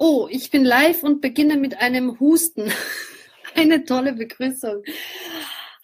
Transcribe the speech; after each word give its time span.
Oh, 0.00 0.28
ich 0.30 0.52
bin 0.52 0.64
live 0.64 1.02
und 1.02 1.20
beginne 1.20 1.56
mit 1.56 1.78
einem 1.78 2.20
Husten. 2.20 2.70
Eine 3.56 3.84
tolle 3.84 4.12
Begrüßung. 4.12 4.84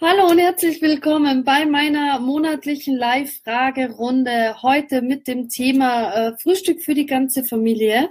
Hallo 0.00 0.30
und 0.30 0.38
herzlich 0.38 0.80
willkommen 0.80 1.42
bei 1.42 1.66
meiner 1.66 2.20
monatlichen 2.20 2.96
Live-Fragerunde. 2.96 4.62
Heute 4.62 5.02
mit 5.02 5.26
dem 5.26 5.48
Thema 5.48 6.12
äh, 6.12 6.38
Frühstück 6.38 6.80
für 6.80 6.94
die 6.94 7.06
ganze 7.06 7.42
Familie. 7.42 8.10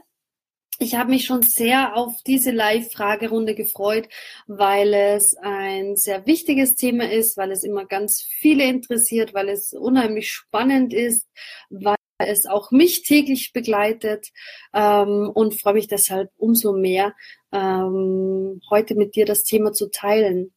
Ich 0.78 0.96
habe 0.96 1.12
mich 1.12 1.24
schon 1.24 1.42
sehr 1.42 1.96
auf 1.96 2.22
diese 2.28 2.52
Live-Fragerunde 2.52 3.56
gefreut, 3.56 4.10
weil 4.46 4.94
es 4.94 5.38
ein 5.38 5.96
sehr 5.96 6.26
wichtiges 6.26 6.76
Thema 6.76 7.10
ist, 7.10 7.38
weil 7.38 7.52
es 7.52 7.64
immer 7.64 7.86
ganz 7.86 8.22
viele 8.22 8.66
interessiert, 8.66 9.34
weil 9.34 9.48
es 9.48 9.72
unheimlich 9.72 10.30
spannend 10.34 10.94
ist, 10.94 11.30
weil 11.70 11.96
es 12.28 12.46
auch 12.46 12.72
mich 12.72 13.04
täglich 13.04 13.54
begleitet 13.54 14.30
ähm, 14.74 15.30
und 15.34 15.60
freue 15.60 15.76
mich 15.76 15.88
deshalb 15.88 16.30
umso 16.38 16.74
mehr, 16.74 17.14
ähm, 17.52 18.62
heute 18.70 18.96
mit 18.96 19.16
dir 19.16 19.26
das 19.26 19.44
Thema 19.44 19.74
zu 19.74 19.90
teilen. 19.90 20.54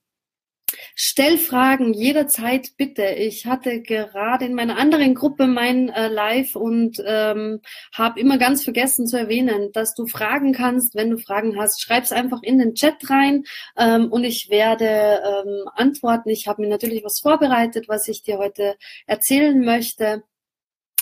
Stell 0.95 1.39
Fragen 1.39 1.93
jederzeit 1.93 2.71
bitte. 2.77 3.05
Ich 3.05 3.47
hatte 3.47 3.83
gerade 3.83 4.45
in 4.45 4.55
meiner 4.55 4.79
anderen 4.79 5.15
Gruppe 5.15 5.47
mein 5.47 5.89
äh, 5.91 6.09
Live 6.09 6.57
und 6.57 7.01
ähm, 7.07 7.61
habe 7.95 8.19
immer 8.21 8.39
ganz 8.39 8.65
vergessen 8.65 9.07
zu 9.07 9.17
erwähnen, 9.17 9.71
dass 9.73 9.95
du 9.95 10.07
fragen 10.07 10.53
kannst, 10.53 10.95
wenn 10.95 11.11
du 11.11 11.19
Fragen 11.19 11.57
hast. 11.59 11.81
Schreib's 11.83 12.13
einfach 12.13 12.43
in 12.43 12.59
den 12.59 12.75
Chat 12.75 13.09
rein 13.09 13.45
ähm, 13.77 14.11
und 14.11 14.25
ich 14.25 14.51
werde 14.51 14.87
ähm, 14.87 15.69
antworten. 15.75 16.31
Ich 16.31 16.49
habe 16.49 16.63
mir 16.63 16.69
natürlich 16.69 17.05
was 17.05 17.21
vorbereitet, 17.21 17.89
was 17.89 18.09
ich 18.09 18.23
dir 18.23 18.39
heute 18.39 18.77
erzählen 19.07 19.65
möchte 19.65 20.25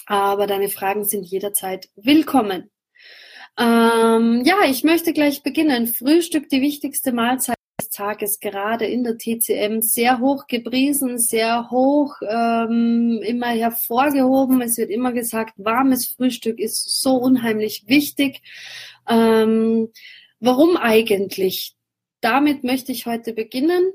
aber 0.06 0.46
deine 0.46 0.68
Fragen 0.68 1.04
sind 1.04 1.24
jederzeit 1.24 1.88
willkommen. 1.96 2.70
Ähm, 3.58 4.42
ja, 4.44 4.64
ich 4.66 4.84
möchte 4.84 5.12
gleich 5.12 5.42
beginnen. 5.42 5.86
Frühstück, 5.86 6.48
die 6.48 6.60
wichtigste 6.60 7.12
Mahlzeit 7.12 7.56
des 7.80 7.90
Tages, 7.90 8.40
gerade 8.40 8.86
in 8.86 9.04
der 9.04 9.16
TCM, 9.16 9.80
sehr 9.80 10.18
hoch 10.18 10.46
gepriesen, 10.46 11.18
sehr 11.18 11.70
hoch 11.70 12.16
ähm, 12.28 13.20
immer 13.24 13.48
hervorgehoben. 13.48 14.60
Es 14.60 14.76
wird 14.76 14.90
immer 14.90 15.12
gesagt, 15.12 15.54
warmes 15.56 16.06
Frühstück 16.06 16.58
ist 16.58 17.00
so 17.00 17.16
unheimlich 17.16 17.84
wichtig. 17.86 18.42
Ähm, 19.08 19.90
warum 20.40 20.76
eigentlich? 20.76 21.76
Damit 22.20 22.64
möchte 22.64 22.90
ich 22.90 23.06
heute 23.06 23.34
beginnen. 23.34 23.92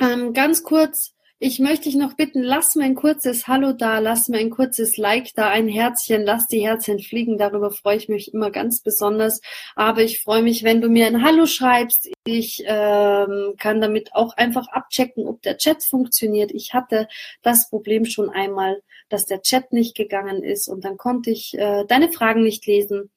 Ähm, 0.00 0.32
ganz 0.32 0.64
kurz, 0.64 1.13
ich 1.40 1.58
möchte 1.58 1.84
dich 1.84 1.96
noch 1.96 2.14
bitten, 2.14 2.42
lass 2.42 2.74
mir 2.74 2.84
ein 2.84 2.94
kurzes 2.94 3.48
Hallo 3.48 3.72
da, 3.72 3.98
lass 3.98 4.28
mir 4.28 4.38
ein 4.38 4.50
kurzes 4.50 4.96
Like 4.96 5.34
da, 5.34 5.50
ein 5.50 5.68
Herzchen, 5.68 6.22
lass 6.22 6.46
die 6.46 6.64
Herzchen 6.64 7.00
fliegen. 7.00 7.38
Darüber 7.38 7.70
freue 7.70 7.96
ich 7.96 8.08
mich 8.08 8.32
immer 8.32 8.50
ganz 8.50 8.80
besonders. 8.80 9.40
Aber 9.74 10.02
ich 10.02 10.20
freue 10.20 10.42
mich, 10.42 10.62
wenn 10.62 10.80
du 10.80 10.88
mir 10.88 11.06
ein 11.06 11.22
Hallo 11.22 11.46
schreibst. 11.46 12.08
Ich 12.24 12.62
ähm, 12.66 13.54
kann 13.58 13.80
damit 13.80 14.14
auch 14.14 14.36
einfach 14.36 14.68
abchecken, 14.68 15.26
ob 15.26 15.42
der 15.42 15.58
Chat 15.58 15.82
funktioniert. 15.82 16.52
Ich 16.52 16.72
hatte 16.72 17.08
das 17.42 17.68
Problem 17.68 18.04
schon 18.04 18.30
einmal, 18.30 18.80
dass 19.08 19.26
der 19.26 19.42
Chat 19.42 19.72
nicht 19.72 19.96
gegangen 19.96 20.42
ist 20.42 20.68
und 20.68 20.84
dann 20.84 20.96
konnte 20.96 21.30
ich 21.30 21.58
äh, 21.58 21.84
deine 21.86 22.10
Fragen 22.10 22.42
nicht 22.42 22.64
lesen. 22.66 23.10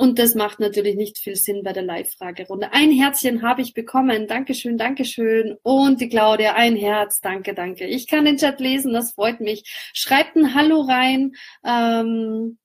Und 0.00 0.18
das 0.18 0.34
macht 0.34 0.60
natürlich 0.60 0.96
nicht 0.96 1.18
viel 1.18 1.36
Sinn 1.36 1.62
bei 1.62 1.74
der 1.74 1.82
Live-Fragerunde. 1.82 2.72
Ein 2.72 2.90
Herzchen 2.90 3.42
habe 3.42 3.60
ich 3.60 3.74
bekommen. 3.74 4.26
Dankeschön, 4.26 4.78
Dankeschön. 4.78 5.58
Und 5.62 6.00
die 6.00 6.08
Claudia, 6.08 6.54
ein 6.54 6.74
Herz. 6.74 7.20
Danke, 7.20 7.52
danke. 7.52 7.84
Ich 7.84 8.06
kann 8.06 8.24
den 8.24 8.38
Chat 8.38 8.60
lesen, 8.60 8.94
das 8.94 9.12
freut 9.12 9.42
mich. 9.42 9.62
Schreibt 9.92 10.36
ein 10.36 10.54
Hallo 10.54 10.80
rein. 10.80 11.32
Ähm, 11.66 12.56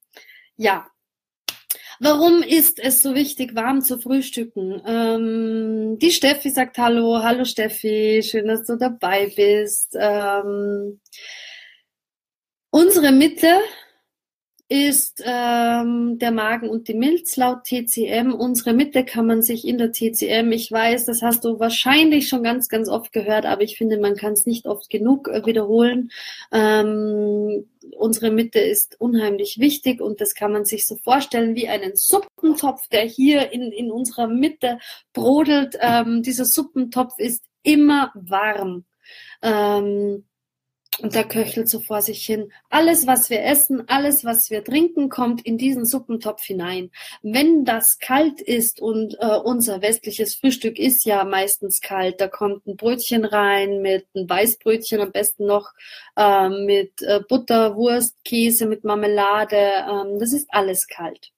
ja. 0.55 0.87
Warum 1.99 2.41
ist 2.41 2.79
es 2.79 3.01
so 3.01 3.15
wichtig, 3.15 3.53
warm 3.53 3.81
zu 3.81 3.99
frühstücken? 3.99 4.81
Ähm, 4.87 5.99
die 5.99 6.11
Steffi 6.11 6.51
sagt 6.51 6.77
Hallo. 6.77 7.21
Hallo 7.21 7.43
Steffi, 7.43 8.23
schön, 8.23 8.47
dass 8.47 8.65
du 8.65 8.77
dabei 8.77 9.29
bist. 9.35 9.93
Ähm, 9.99 11.01
unsere 12.69 13.11
Mitte 13.11 13.59
ist 14.67 15.21
ähm, 15.23 16.17
der 16.17 16.31
Magen 16.31 16.69
und 16.69 16.87
die 16.87 16.95
Milz 16.95 17.37
laut 17.37 17.65
TCM. 17.65 18.33
Unsere 18.33 18.73
Mitte 18.73 19.05
kann 19.05 19.27
man 19.27 19.43
sich 19.43 19.67
in 19.67 19.77
der 19.77 19.91
TCM, 19.91 20.51
ich 20.51 20.71
weiß, 20.71 21.05
das 21.05 21.21
hast 21.21 21.45
du 21.45 21.59
wahrscheinlich 21.59 22.27
schon 22.27 22.41
ganz, 22.41 22.67
ganz 22.67 22.89
oft 22.89 23.11
gehört, 23.11 23.45
aber 23.45 23.61
ich 23.61 23.77
finde, 23.77 23.99
man 23.99 24.15
kann 24.15 24.33
es 24.33 24.47
nicht 24.47 24.65
oft 24.65 24.89
genug 24.89 25.27
äh, 25.27 25.45
wiederholen. 25.45 26.09
Ähm, 26.51 27.67
unsere 27.95 28.31
Mitte 28.31 28.59
ist 28.59 28.99
unheimlich 28.99 29.59
wichtig 29.59 30.01
und 30.01 30.19
das 30.19 30.33
kann 30.33 30.51
man 30.51 30.65
sich 30.65 30.87
so 30.87 30.95
vorstellen 30.95 31.55
wie 31.55 31.67
einen 31.67 31.95
Suppentopf, 31.95 32.87
der 32.87 33.03
hier 33.03 33.51
in, 33.51 33.71
in 33.71 33.91
unserer 33.91 34.27
Mitte 34.27 34.79
brodelt. 35.13 35.77
Ähm, 35.79 36.23
dieser 36.23 36.45
Suppentopf 36.45 37.19
ist 37.19 37.45
immer 37.61 38.11
warm. 38.15 38.85
Ähm, 39.43 40.25
und 41.01 41.15
da 41.15 41.23
köchelt 41.23 41.67
so 41.67 41.79
vor 41.79 42.01
sich 42.01 42.25
hin. 42.25 42.51
Alles, 42.69 43.05
was 43.05 43.29
wir 43.29 43.43
essen, 43.43 43.83
alles, 43.87 44.23
was 44.23 44.49
wir 44.49 44.63
trinken, 44.63 45.09
kommt 45.09 45.45
in 45.45 45.57
diesen 45.57 45.85
Suppentopf 45.85 46.43
hinein. 46.43 46.91
Wenn 47.21 47.65
das 47.65 47.99
kalt 47.99 48.41
ist 48.41 48.81
und 48.81 49.17
äh, 49.19 49.37
unser 49.43 49.81
westliches 49.81 50.35
Frühstück 50.35 50.79
ist 50.79 51.05
ja 51.05 51.23
meistens 51.25 51.81
kalt, 51.81 52.21
da 52.21 52.27
kommt 52.27 52.65
ein 52.65 52.77
Brötchen 52.77 53.25
rein 53.25 53.81
mit 53.81 54.05
ein 54.15 54.29
Weißbrötchen, 54.29 55.01
am 55.01 55.11
besten 55.11 55.45
noch 55.45 55.73
äh, 56.15 56.49
mit 56.49 57.01
äh, 57.01 57.19
Butter, 57.27 57.75
Wurst, 57.75 58.15
Käse, 58.23 58.65
mit 58.65 58.83
Marmelade. 58.85 59.57
Ähm, 59.57 60.19
das 60.19 60.31
ist 60.31 60.47
alles 60.49 60.87
kalt. 60.87 61.34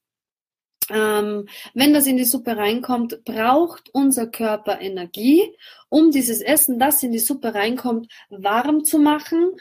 Ähm, 0.89 1.47
wenn 1.73 1.93
das 1.93 2.07
in 2.07 2.17
die 2.17 2.25
Suppe 2.25 2.55
reinkommt, 2.55 3.23
braucht 3.25 3.89
unser 3.93 4.27
Körper 4.27 4.79
Energie, 4.79 5.43
um 5.89 6.11
dieses 6.11 6.41
Essen, 6.41 6.79
das 6.79 7.03
in 7.03 7.11
die 7.11 7.19
Suppe 7.19 7.53
reinkommt, 7.53 8.11
warm 8.29 8.85
zu 8.85 8.97
machen 8.97 9.51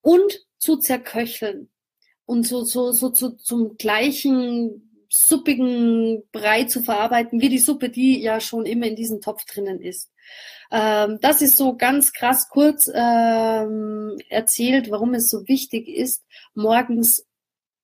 und 0.00 0.46
zu 0.58 0.76
zerköcheln 0.76 1.68
und 2.24 2.46
so, 2.46 2.64
so, 2.64 2.92
so 2.92 3.10
zu, 3.10 3.30
zum 3.36 3.76
gleichen 3.76 5.06
suppigen 5.10 6.22
Brei 6.30 6.64
zu 6.64 6.82
verarbeiten, 6.82 7.40
wie 7.40 7.48
die 7.48 7.58
Suppe, 7.58 7.90
die 7.90 8.20
ja 8.20 8.40
schon 8.40 8.64
immer 8.64 8.86
in 8.86 8.94
diesem 8.94 9.20
Topf 9.20 9.44
drinnen 9.44 9.80
ist. 9.80 10.10
Ähm, 10.70 11.18
das 11.20 11.42
ist 11.42 11.56
so 11.56 11.76
ganz 11.76 12.12
krass 12.12 12.48
kurz 12.48 12.88
ähm, 12.94 14.16
erzählt, 14.28 14.90
warum 14.90 15.14
es 15.14 15.28
so 15.28 15.48
wichtig 15.48 15.88
ist, 15.88 16.24
morgens 16.54 17.26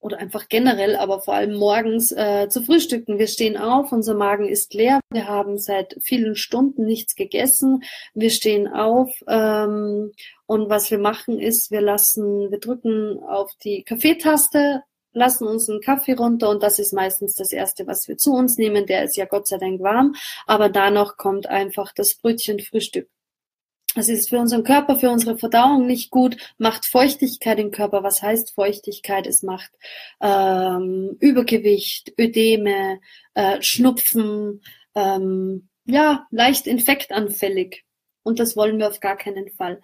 oder 0.06 0.18
einfach 0.18 0.48
generell, 0.48 0.94
aber 0.94 1.20
vor 1.20 1.34
allem 1.34 1.56
morgens 1.56 2.12
äh, 2.12 2.48
zu 2.48 2.62
frühstücken. 2.62 3.18
Wir 3.18 3.26
stehen 3.26 3.56
auf, 3.56 3.90
unser 3.90 4.14
Magen 4.14 4.46
ist 4.46 4.72
leer, 4.72 5.00
wir 5.12 5.26
haben 5.26 5.58
seit 5.58 5.96
vielen 6.00 6.36
Stunden 6.36 6.86
nichts 6.86 7.16
gegessen, 7.16 7.82
wir 8.14 8.30
stehen 8.30 8.68
auf 8.68 9.10
ähm, 9.26 10.12
und 10.46 10.70
was 10.70 10.92
wir 10.92 10.98
machen 10.98 11.40
ist, 11.40 11.72
wir 11.72 11.80
lassen, 11.80 12.52
wir 12.52 12.60
drücken 12.60 13.18
auf 13.18 13.50
die 13.64 13.82
Kaffeetaste, 13.82 14.84
lassen 15.12 15.48
uns 15.48 15.68
einen 15.68 15.80
Kaffee 15.80 16.12
runter 16.12 16.50
und 16.50 16.62
das 16.62 16.78
ist 16.78 16.92
meistens 16.92 17.34
das 17.34 17.50
Erste, 17.52 17.88
was 17.88 18.06
wir 18.06 18.16
zu 18.16 18.32
uns 18.32 18.58
nehmen. 18.58 18.86
Der 18.86 19.02
ist 19.02 19.16
ja 19.16 19.24
Gott 19.24 19.48
sei 19.48 19.58
Dank 19.58 19.82
warm, 19.82 20.14
aber 20.46 20.68
danach 20.68 21.16
kommt 21.16 21.48
einfach 21.48 21.92
das 21.92 22.14
Brötchen 22.14 22.60
Frühstück. 22.60 23.08
Es 23.96 24.10
ist 24.10 24.28
für 24.28 24.38
unseren 24.38 24.62
Körper, 24.62 24.96
für 24.96 25.10
unsere 25.10 25.38
Verdauung 25.38 25.86
nicht 25.86 26.10
gut, 26.10 26.36
macht 26.58 26.84
Feuchtigkeit 26.84 27.58
im 27.58 27.70
Körper. 27.70 28.02
Was 28.02 28.22
heißt 28.22 28.54
Feuchtigkeit? 28.54 29.26
Es 29.26 29.42
macht 29.42 29.70
ähm, 30.20 31.16
Übergewicht, 31.18 32.12
Ödeme, 32.20 33.00
äh, 33.32 33.62
Schnupfen, 33.62 34.60
ähm, 34.94 35.68
ja, 35.86 36.26
leicht 36.30 36.66
infektanfällig. 36.66 37.84
Und 38.22 38.38
das 38.38 38.54
wollen 38.54 38.78
wir 38.78 38.88
auf 38.88 39.00
gar 39.00 39.16
keinen 39.16 39.48
Fall. 39.50 39.80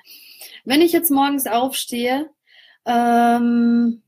Wenn 0.65 0.83
ich 0.83 0.93
jetzt 0.93 1.11
morgens 1.11 1.47
aufstehe 1.47 2.29
ähm, 2.85 4.03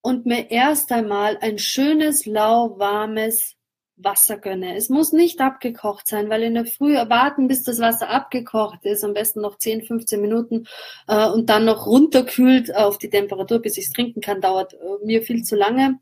und 0.00 0.24
mir 0.24 0.50
erst 0.50 0.90
einmal 0.90 1.36
ein 1.42 1.58
schönes, 1.58 2.24
lauwarmes 2.24 3.57
Wasser 3.98 4.38
gönne. 4.38 4.76
Es 4.76 4.88
muss 4.88 5.12
nicht 5.12 5.40
abgekocht 5.40 6.06
sein, 6.06 6.30
weil 6.30 6.42
in 6.42 6.54
der 6.54 6.66
Früh 6.66 6.94
warten, 6.94 7.48
bis 7.48 7.64
das 7.64 7.80
Wasser 7.80 8.08
abgekocht 8.08 8.84
ist, 8.84 9.04
am 9.04 9.14
besten 9.14 9.40
noch 9.40 9.58
10, 9.58 9.82
15 9.82 10.20
Minuten 10.20 10.66
äh, 11.08 11.28
und 11.28 11.50
dann 11.50 11.64
noch 11.64 11.86
runterkühlt 11.86 12.74
auf 12.74 12.98
die 12.98 13.10
Temperatur, 13.10 13.60
bis 13.60 13.76
ich 13.76 13.86
es 13.86 13.92
trinken 13.92 14.20
kann, 14.20 14.40
dauert 14.40 14.74
äh, 14.74 15.04
mir 15.04 15.22
viel 15.22 15.42
zu 15.42 15.56
lange. 15.56 15.98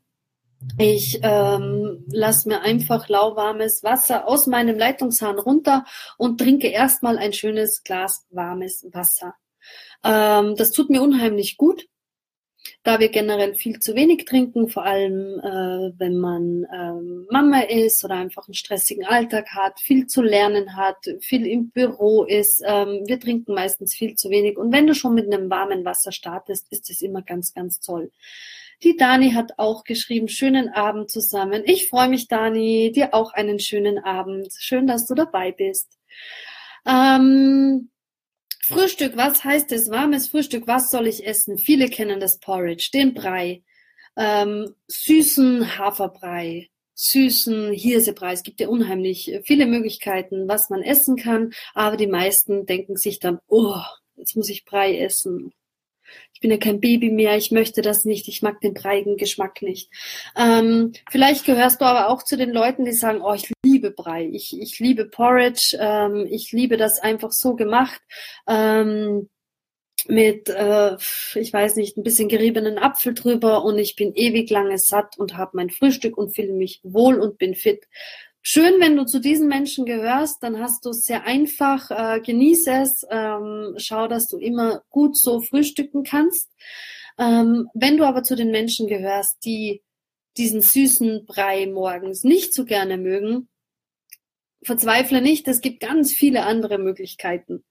Ich 0.79 1.19
ähm, 1.21 2.03
lasse 2.11 2.49
mir 2.49 2.61
einfach 2.61 3.09
lauwarmes 3.09 3.83
Wasser 3.83 4.27
aus 4.27 4.47
meinem 4.47 4.77
Leitungshahn 4.77 5.37
runter 5.37 5.85
und 6.17 6.39
trinke 6.39 6.67
erstmal 6.67 7.17
ein 7.17 7.33
schönes 7.33 7.83
Glas 7.83 8.25
warmes 8.31 8.85
Wasser. 8.91 9.35
Ähm, 10.03 10.55
das 10.55 10.71
tut 10.71 10.89
mir 10.89 11.01
unheimlich 11.01 11.57
gut 11.57 11.87
da 12.83 12.99
wir 12.99 13.09
generell 13.09 13.55
viel 13.55 13.79
zu 13.79 13.95
wenig 13.95 14.25
trinken, 14.25 14.69
vor 14.69 14.85
allem 14.85 15.39
äh, 15.39 15.99
wenn 15.99 16.17
man 16.17 16.65
ähm, 16.73 17.27
Mama 17.31 17.61
ist 17.61 18.03
oder 18.03 18.15
einfach 18.15 18.47
einen 18.47 18.53
stressigen 18.53 19.05
Alltag 19.05 19.49
hat, 19.49 19.79
viel 19.79 20.07
zu 20.07 20.21
lernen 20.21 20.75
hat, 20.75 20.97
viel 21.19 21.45
im 21.45 21.69
Büro 21.69 22.23
ist. 22.23 22.61
Ähm, 22.65 23.03
wir 23.05 23.19
trinken 23.19 23.53
meistens 23.53 23.95
viel 23.95 24.15
zu 24.15 24.29
wenig. 24.29 24.57
Und 24.57 24.71
wenn 24.71 24.87
du 24.87 24.95
schon 24.95 25.13
mit 25.13 25.31
einem 25.31 25.49
warmen 25.49 25.85
Wasser 25.85 26.11
startest, 26.11 26.71
ist 26.71 26.89
es 26.89 27.01
immer 27.01 27.21
ganz, 27.21 27.53
ganz 27.53 27.79
toll. 27.79 28.11
Die 28.83 28.95
Dani 28.95 29.31
hat 29.31 29.53
auch 29.57 29.83
geschrieben, 29.83 30.27
schönen 30.27 30.69
Abend 30.69 31.09
zusammen. 31.09 31.63
Ich 31.65 31.89
freue 31.89 32.09
mich, 32.09 32.27
Dani, 32.27 32.91
dir 32.93 33.13
auch 33.13 33.33
einen 33.33 33.59
schönen 33.59 33.97
Abend. 33.97 34.53
Schön, 34.57 34.85
dass 34.85 35.07
du 35.07 35.15
dabei 35.15 35.51
bist. 35.51 35.97
Ähm, 36.85 37.89
Frühstück, 38.67 39.15
was 39.15 39.43
heißt 39.43 39.71
es? 39.71 39.89
Warmes 39.89 40.27
Frühstück, 40.27 40.67
was 40.67 40.91
soll 40.91 41.07
ich 41.07 41.25
essen? 41.25 41.57
Viele 41.57 41.89
kennen 41.89 42.19
das 42.19 42.39
Porridge, 42.39 42.89
den 42.93 43.13
Brei, 43.13 43.63
ähm, 44.17 44.75
süßen 44.87 45.77
Haferbrei, 45.77 46.69
süßen 46.93 47.71
Hirsebrei. 47.71 48.33
Es 48.33 48.43
gibt 48.43 48.59
ja 48.59 48.67
unheimlich 48.67 49.39
viele 49.43 49.65
Möglichkeiten, 49.67 50.47
was 50.47 50.69
man 50.69 50.83
essen 50.83 51.15
kann, 51.15 51.53
aber 51.73 51.95
die 51.95 52.07
meisten 52.07 52.65
denken 52.65 52.97
sich 52.97 53.19
dann, 53.19 53.39
oh, 53.47 53.79
jetzt 54.17 54.35
muss 54.35 54.49
ich 54.49 54.65
Brei 54.65 54.97
essen 54.97 55.53
ich 56.33 56.41
bin 56.41 56.51
ja 56.51 56.57
kein 56.57 56.79
Baby 56.79 57.09
mehr, 57.09 57.35
ich 57.35 57.51
möchte 57.51 57.81
das 57.81 58.05
nicht, 58.05 58.27
ich 58.27 58.41
mag 58.41 58.61
den 58.61 58.73
breigen 58.75 59.17
Geschmack 59.17 59.63
nicht. 59.63 59.89
Ähm, 60.35 60.93
vielleicht 61.09 61.45
gehörst 61.45 61.81
du 61.81 61.85
aber 61.85 62.09
auch 62.09 62.21
zu 62.21 62.37
den 62.37 62.51
Leuten, 62.51 62.85
die 62.85 62.93
sagen, 62.93 63.21
oh, 63.21 63.33
ich 63.33 63.51
liebe 63.77 63.91
Brei, 63.91 64.27
ich, 64.33 64.59
ich 64.59 64.79
liebe 64.79 65.05
Porridge, 65.05 65.77
ähm, 65.79 66.25
ich 66.27 66.51
liebe 66.51 66.77
das 66.77 66.99
einfach 66.99 67.31
so 67.31 67.55
gemacht. 67.55 68.01
Ähm, 68.47 69.29
mit, 70.07 70.49
äh, 70.49 70.95
ich 71.35 71.53
weiß 71.53 71.75
nicht, 71.75 71.95
ein 71.95 72.03
bisschen 72.03 72.27
geriebenen 72.27 72.79
Apfel 72.79 73.13
drüber 73.13 73.63
und 73.63 73.77
ich 73.77 73.95
bin 73.95 74.15
ewig 74.15 74.49
lange 74.49 74.79
satt 74.79 75.17
und 75.19 75.37
habe 75.37 75.51
mein 75.53 75.69
Frühstück 75.69 76.17
und 76.17 76.35
fühle 76.35 76.53
mich 76.53 76.79
wohl 76.83 77.19
und 77.19 77.37
bin 77.37 77.53
fit. 77.53 77.85
Schön, 78.41 78.79
wenn 78.79 78.95
du 78.95 79.05
zu 79.05 79.19
diesen 79.19 79.47
Menschen 79.47 79.85
gehörst, 79.85 80.41
dann 80.41 80.59
hast 80.59 80.85
du 80.85 80.89
es 80.89 81.03
sehr 81.03 81.25
einfach, 81.25 81.91
äh, 81.91 82.19
genieße 82.21 82.71
es, 82.81 83.05
ähm, 83.11 83.75
schau, 83.77 84.07
dass 84.07 84.27
du 84.27 84.37
immer 84.37 84.81
gut 84.89 85.17
so 85.17 85.39
frühstücken 85.41 86.03
kannst. 86.03 86.49
Ähm, 87.19 87.67
wenn 87.75 87.97
du 87.97 88.05
aber 88.05 88.23
zu 88.23 88.35
den 88.35 88.49
Menschen 88.49 88.87
gehörst, 88.87 89.37
die 89.45 89.83
diesen 90.37 90.61
süßen 90.61 91.25
Brei 91.25 91.65
morgens 91.67 92.23
nicht 92.23 92.53
so 92.53 92.65
gerne 92.65 92.97
mögen, 92.97 93.49
verzweifle 94.67 95.21
nicht, 95.21 95.47
es 95.47 95.61
gibt 95.61 95.79
ganz 95.79 96.13
viele 96.13 96.43
andere 96.43 96.77
Möglichkeiten, 96.77 97.63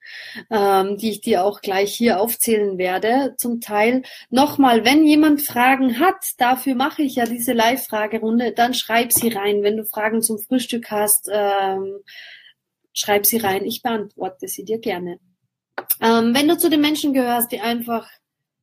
ähm, 0.51 0.97
die 0.97 1.11
ich 1.11 1.21
dir 1.21 1.45
auch 1.45 1.61
gleich 1.61 1.95
hier 1.95 2.21
aufzählen 2.21 2.79
werde. 2.79 3.35
Zum 3.39 3.61
Teil 3.61 4.03
nochmal, 4.31 4.85
wenn 4.85 5.07
jemand 5.07 5.43
Fragen 5.43 6.01
hat, 6.01 6.25
dafür 6.39 6.75
mache 6.75 7.03
ich 7.03 7.15
ja 7.15 7.27
diese 7.27 7.53
Live-Fragerunde, 7.53 8.53
dann 8.53 8.75
schreib 8.75 9.13
sie 9.13 9.29
rein. 9.29 9.63
Wenn 9.63 9.77
du 9.77 9.85
Fragen 9.85 10.23
zum 10.23 10.39
Frühstück 10.39 10.91
hast, 10.91 11.31
ähm, 11.33 11.99
schreib 12.93 13.27
sie 13.27 13.39
rein. 13.39 13.65
Ich 13.65 13.83
beantworte 13.83 14.49
sie 14.49 14.65
dir 14.65 14.79
gerne. 14.79 15.21
Ähm, 16.01 16.35
wenn 16.35 16.49
du 16.49 16.59
zu 16.59 16.69
den 16.71 16.81
Menschen 16.81 17.13
gehörst, 17.13 17.53
die 17.53 17.61
einfach 17.61 18.09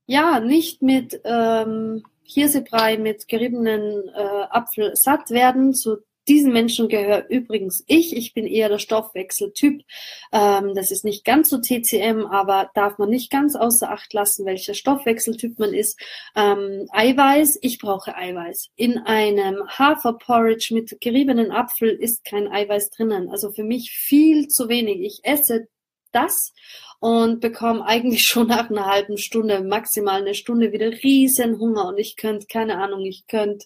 ja 0.05 0.39
nicht 0.39 0.81
mit 0.81 1.21
ähm, 1.23 2.03
Hirsebrei 2.23 2.97
mit 2.97 3.27
geriebenen 3.27 4.09
äh, 4.09 4.43
Apfel 4.49 4.95
satt 4.95 5.29
werden, 5.29 5.73
zu 5.73 5.97
diesen 6.27 6.53
Menschen 6.53 6.87
gehöre 6.87 7.25
übrigens 7.29 7.83
ich. 7.87 8.15
Ich 8.15 8.33
bin 8.33 8.47
eher 8.47 8.69
der 8.69 8.79
Stoffwechseltyp. 8.79 9.83
Ähm, 10.31 10.73
das 10.75 10.91
ist 10.91 11.03
nicht 11.03 11.25
ganz 11.25 11.49
so 11.49 11.59
TCM, 11.59 12.25
aber 12.25 12.69
darf 12.73 12.97
man 12.97 13.09
nicht 13.09 13.31
ganz 13.31 13.55
außer 13.55 13.91
Acht 13.91 14.13
lassen, 14.13 14.45
welcher 14.45 14.73
Stoffwechseltyp 14.73 15.59
man 15.59 15.73
ist. 15.73 15.99
Ähm, 16.35 16.87
Eiweiß, 16.91 17.59
ich 17.61 17.79
brauche 17.79 18.15
Eiweiß. 18.15 18.69
In 18.75 18.97
einem 18.99 19.67
Haferporridge 19.67 20.73
mit 20.73 20.99
geriebenen 21.01 21.51
Apfel 21.51 21.89
ist 21.89 22.23
kein 22.23 22.47
Eiweiß 22.47 22.91
drinnen. 22.91 23.29
Also 23.29 23.51
für 23.51 23.63
mich 23.63 23.91
viel 23.91 24.47
zu 24.47 24.69
wenig. 24.69 25.01
Ich 25.01 25.19
esse 25.23 25.67
das 26.13 26.53
und 26.99 27.41
bekomme 27.41 27.85
eigentlich 27.85 28.23
schon 28.27 28.47
nach 28.47 28.69
einer 28.69 28.85
halben 28.85 29.17
Stunde, 29.17 29.61
maximal 29.61 30.21
eine 30.21 30.35
Stunde 30.35 30.71
wieder 30.71 30.91
riesen 31.03 31.59
Hunger 31.59 31.87
und 31.87 31.97
ich 31.97 32.15
könnte, 32.15 32.47
keine 32.47 32.77
Ahnung, 32.77 33.01
ich 33.01 33.27
könnte 33.27 33.65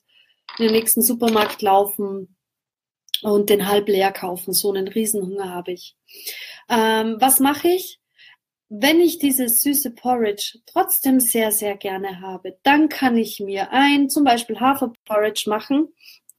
in 0.58 0.66
den 0.66 0.74
nächsten 0.74 1.02
Supermarkt 1.02 1.62
laufen, 1.62 2.37
und 3.24 3.50
den 3.50 3.68
halb 3.68 3.88
leer 3.88 4.12
kaufen. 4.12 4.54
So 4.54 4.72
einen 4.72 4.88
Riesenhunger 4.88 5.54
habe 5.54 5.72
ich. 5.72 5.96
Ähm, 6.70 7.18
was 7.20 7.40
mache 7.40 7.70
ich? 7.70 8.00
Wenn 8.70 9.00
ich 9.00 9.18
dieses 9.18 9.62
süße 9.62 9.92
Porridge 9.92 10.60
trotzdem 10.66 11.20
sehr, 11.20 11.52
sehr 11.52 11.78
gerne 11.78 12.20
habe, 12.22 12.58
dann 12.64 12.90
kann 12.90 13.16
ich 13.16 13.40
mir 13.40 13.72
ein 13.72 14.10
zum 14.10 14.26
Beispiel 14.26 14.60
Haferporridge 14.60 15.50
machen. 15.50 15.88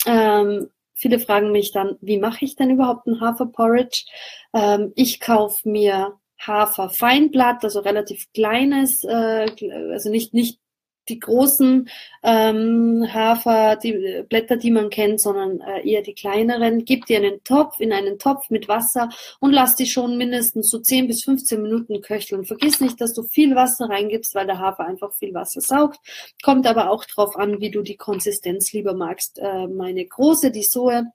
Ähm, 0.04 0.68
viele 0.94 1.20
fragen 1.20 1.52
mich 1.52 1.72
dann, 1.72 1.96
wie 2.00 2.18
mache 2.18 2.44
ich 2.44 2.54
denn 2.54 2.70
überhaupt 2.70 3.06
ein 3.06 3.20
Haferporridge? 3.20 4.04
Ähm, 4.52 4.92
ich 4.94 5.20
kaufe 5.20 5.68
mir 5.68 6.18
Haferfeinblatt, 6.40 7.64
also 7.64 7.80
relativ 7.80 8.30
kleines, 8.32 9.04
äh, 9.04 9.46
also 9.90 10.10
nicht, 10.10 10.34
nicht 10.34 10.60
die 11.08 11.18
großen 11.18 11.88
ähm, 12.22 13.06
Hafer, 13.12 13.76
die 13.76 14.24
Blätter, 14.28 14.56
die 14.56 14.70
man 14.70 14.90
kennt, 14.90 15.20
sondern 15.20 15.60
äh, 15.60 15.88
eher 15.88 16.02
die 16.02 16.14
kleineren. 16.14 16.84
Gib 16.84 17.06
die 17.06 17.14
in 17.14 17.24
einen 17.24 17.44
Topf, 17.44 17.80
in 17.80 17.92
einen 17.92 18.18
Topf 18.18 18.50
mit 18.50 18.68
Wasser 18.68 19.08
und 19.40 19.52
lass 19.52 19.76
die 19.76 19.86
schon 19.86 20.16
mindestens 20.16 20.70
so 20.70 20.78
10 20.78 21.08
bis 21.08 21.24
15 21.24 21.62
Minuten 21.62 22.00
köcheln. 22.00 22.44
Vergiss 22.44 22.80
nicht, 22.80 23.00
dass 23.00 23.14
du 23.14 23.22
viel 23.22 23.54
Wasser 23.54 23.88
reingibst, 23.88 24.34
weil 24.34 24.46
der 24.46 24.58
Hafer 24.58 24.86
einfach 24.86 25.12
viel 25.14 25.34
Wasser 25.34 25.60
saugt. 25.60 25.98
Kommt 26.42 26.66
aber 26.66 26.90
auch 26.90 27.04
drauf 27.04 27.36
an, 27.36 27.60
wie 27.60 27.70
du 27.70 27.82
die 27.82 27.96
Konsistenz 27.96 28.72
lieber 28.72 28.94
magst. 28.94 29.38
Äh, 29.38 29.66
meine 29.66 30.04
große, 30.04 30.50
die 30.50 30.62
Soe, 30.62 31.12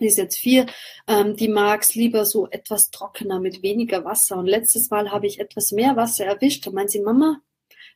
die 0.00 0.06
ist 0.06 0.18
jetzt 0.18 0.38
vier, 0.38 0.66
ähm, 1.06 1.36
die 1.36 1.48
mag's 1.48 1.94
lieber 1.94 2.24
so 2.24 2.48
etwas 2.48 2.90
trockener 2.90 3.40
mit 3.40 3.62
weniger 3.62 4.04
Wasser. 4.04 4.36
Und 4.36 4.46
letztes 4.46 4.90
Mal 4.90 5.10
habe 5.10 5.26
ich 5.26 5.40
etwas 5.40 5.72
mehr 5.72 5.96
Wasser 5.96 6.24
erwischt. 6.24 6.66
Da 6.66 6.70
meint 6.70 6.90
sie, 6.90 7.00
Mama, 7.00 7.40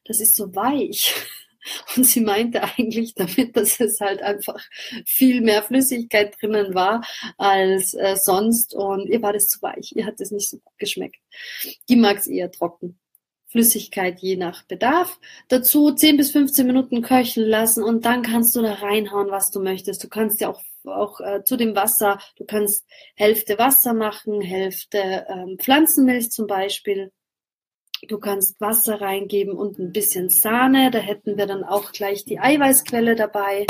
das 0.04 0.20
ist 0.20 0.34
so 0.34 0.54
weich. 0.54 1.14
Und 1.96 2.04
sie 2.04 2.20
meinte 2.20 2.62
eigentlich 2.62 3.14
damit, 3.14 3.56
dass 3.56 3.78
es 3.78 4.00
halt 4.00 4.20
einfach 4.22 4.60
viel 5.04 5.40
mehr 5.40 5.62
Flüssigkeit 5.62 6.36
drinnen 6.40 6.74
war 6.74 7.04
als 7.38 7.94
äh, 7.94 8.16
sonst. 8.16 8.74
Und 8.74 9.08
ihr 9.08 9.22
war 9.22 9.32
das 9.32 9.48
zu 9.48 9.62
weich. 9.62 9.92
Ihr 9.94 10.06
hat 10.06 10.20
es 10.20 10.32
nicht 10.32 10.50
so 10.50 10.58
gut 10.58 10.78
geschmeckt. 10.78 11.20
Die 11.88 11.96
mag 11.96 12.18
es 12.18 12.26
eher 12.26 12.50
trocken. 12.50 12.98
Flüssigkeit 13.52 14.18
je 14.20 14.36
nach 14.36 14.64
Bedarf. 14.64 15.20
Dazu 15.48 15.92
10 15.92 16.16
bis 16.16 16.30
15 16.32 16.66
Minuten 16.66 17.02
köcheln 17.02 17.48
lassen 17.48 17.84
und 17.84 18.04
dann 18.06 18.22
kannst 18.22 18.56
du 18.56 18.62
da 18.62 18.72
reinhauen, 18.74 19.30
was 19.30 19.50
du 19.50 19.60
möchtest. 19.60 20.02
Du 20.02 20.08
kannst 20.08 20.40
ja 20.40 20.48
auch, 20.48 20.62
auch 20.84 21.20
äh, 21.20 21.44
zu 21.44 21.56
dem 21.56 21.76
Wasser, 21.76 22.18
du 22.36 22.46
kannst 22.46 22.86
Hälfte 23.14 23.58
Wasser 23.58 23.92
machen, 23.92 24.40
Hälfte 24.40 25.26
ähm, 25.28 25.58
Pflanzenmilch 25.58 26.30
zum 26.30 26.46
Beispiel 26.46 27.12
Du 28.08 28.18
kannst 28.18 28.60
Wasser 28.60 29.00
reingeben 29.00 29.54
und 29.54 29.78
ein 29.78 29.92
bisschen 29.92 30.28
Sahne. 30.28 30.90
Da 30.90 30.98
hätten 30.98 31.36
wir 31.36 31.46
dann 31.46 31.64
auch 31.64 31.92
gleich 31.92 32.24
die 32.24 32.40
Eiweißquelle 32.40 33.14
dabei. 33.14 33.66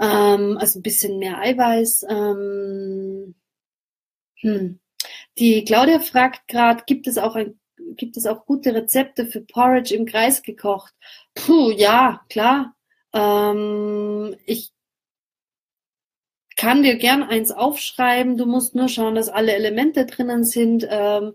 Ähm, 0.00 0.56
also 0.58 0.78
ein 0.78 0.82
bisschen 0.82 1.18
mehr 1.18 1.38
Eiweiß. 1.38 2.06
Ähm, 2.08 3.34
hm. 4.40 4.80
Die 5.38 5.64
Claudia 5.64 6.00
fragt 6.00 6.48
gerade, 6.48 6.84
gibt 6.86 7.06
es 7.06 7.18
auch 7.18 7.36
gibt 7.96 8.16
es 8.16 8.26
auch 8.26 8.46
gute 8.46 8.74
Rezepte 8.74 9.26
für 9.26 9.40
Porridge 9.42 9.94
im 9.94 10.06
Kreis 10.06 10.42
gekocht? 10.42 10.94
Puh, 11.34 11.70
ja, 11.70 12.24
klar. 12.28 12.74
Ähm, 13.12 14.36
ich 14.46 14.72
kann 16.56 16.82
dir 16.82 16.96
gern 16.96 17.22
eins 17.22 17.52
aufschreiben. 17.52 18.36
Du 18.36 18.46
musst 18.46 18.74
nur 18.74 18.88
schauen, 18.88 19.14
dass 19.14 19.28
alle 19.28 19.54
Elemente 19.54 20.06
drinnen 20.06 20.44
sind. 20.44 20.86
Ähm, 20.88 21.34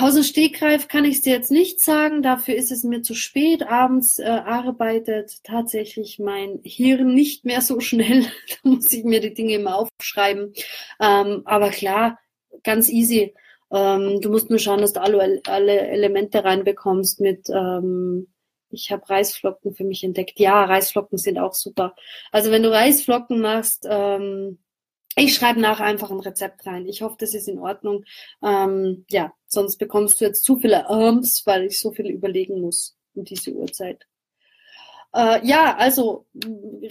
aus 0.00 0.14
dem 0.14 0.22
Stegreif 0.22 0.88
kann 0.88 1.04
ich 1.04 1.16
es 1.16 1.22
dir 1.22 1.32
jetzt 1.32 1.50
nicht 1.50 1.80
sagen, 1.80 2.22
dafür 2.22 2.54
ist 2.54 2.70
es 2.70 2.84
mir 2.84 3.02
zu 3.02 3.14
spät. 3.14 3.64
Abends 3.64 4.18
äh, 4.18 4.24
arbeitet 4.24 5.42
tatsächlich 5.42 6.18
mein 6.18 6.60
Hirn 6.62 7.12
nicht 7.14 7.44
mehr 7.44 7.60
so 7.60 7.80
schnell. 7.80 8.22
da 8.62 8.70
muss 8.70 8.92
ich 8.92 9.04
mir 9.04 9.20
die 9.20 9.34
Dinge 9.34 9.54
immer 9.54 9.76
aufschreiben. 9.76 10.54
Ähm, 11.00 11.42
aber 11.44 11.70
klar, 11.70 12.18
ganz 12.62 12.88
easy. 12.88 13.34
Ähm, 13.72 14.20
du 14.20 14.30
musst 14.30 14.48
nur 14.48 14.60
schauen, 14.60 14.80
dass 14.80 14.92
du 14.92 15.00
alle, 15.00 15.40
alle 15.46 15.80
Elemente 15.88 16.44
reinbekommst 16.44 17.20
mit 17.20 17.48
ähm, 17.50 18.28
ich 18.74 18.90
habe 18.90 19.08
Reisflocken 19.08 19.72
für 19.74 19.84
mich 19.84 20.02
entdeckt. 20.04 20.38
Ja, 20.40 20.64
Reisflocken 20.64 21.16
sind 21.16 21.38
auch 21.38 21.54
super. 21.54 21.94
Also 22.32 22.50
wenn 22.50 22.62
du 22.62 22.72
Reisflocken 22.72 23.40
machst, 23.40 23.86
ähm, 23.88 24.58
ich 25.16 25.34
schreibe 25.34 25.60
nachher 25.60 25.86
einfach 25.86 26.10
ein 26.10 26.20
Rezept 26.20 26.66
rein. 26.66 26.86
Ich 26.86 27.02
hoffe, 27.02 27.16
das 27.18 27.34
ist 27.34 27.48
in 27.48 27.60
Ordnung. 27.60 28.04
Ähm, 28.42 29.04
ja, 29.08 29.32
sonst 29.54 29.78
bekommst 29.78 30.20
du 30.20 30.26
jetzt 30.26 30.44
zu 30.44 30.56
viele 30.56 30.88
Arms, 30.88 31.42
weil 31.46 31.64
ich 31.64 31.80
so 31.80 31.92
viel 31.92 32.06
überlegen 32.10 32.60
muss 32.60 32.96
um 33.14 33.24
diese 33.24 33.52
Uhrzeit. 33.52 34.06
Äh, 35.14 35.46
ja, 35.46 35.76
also 35.76 36.26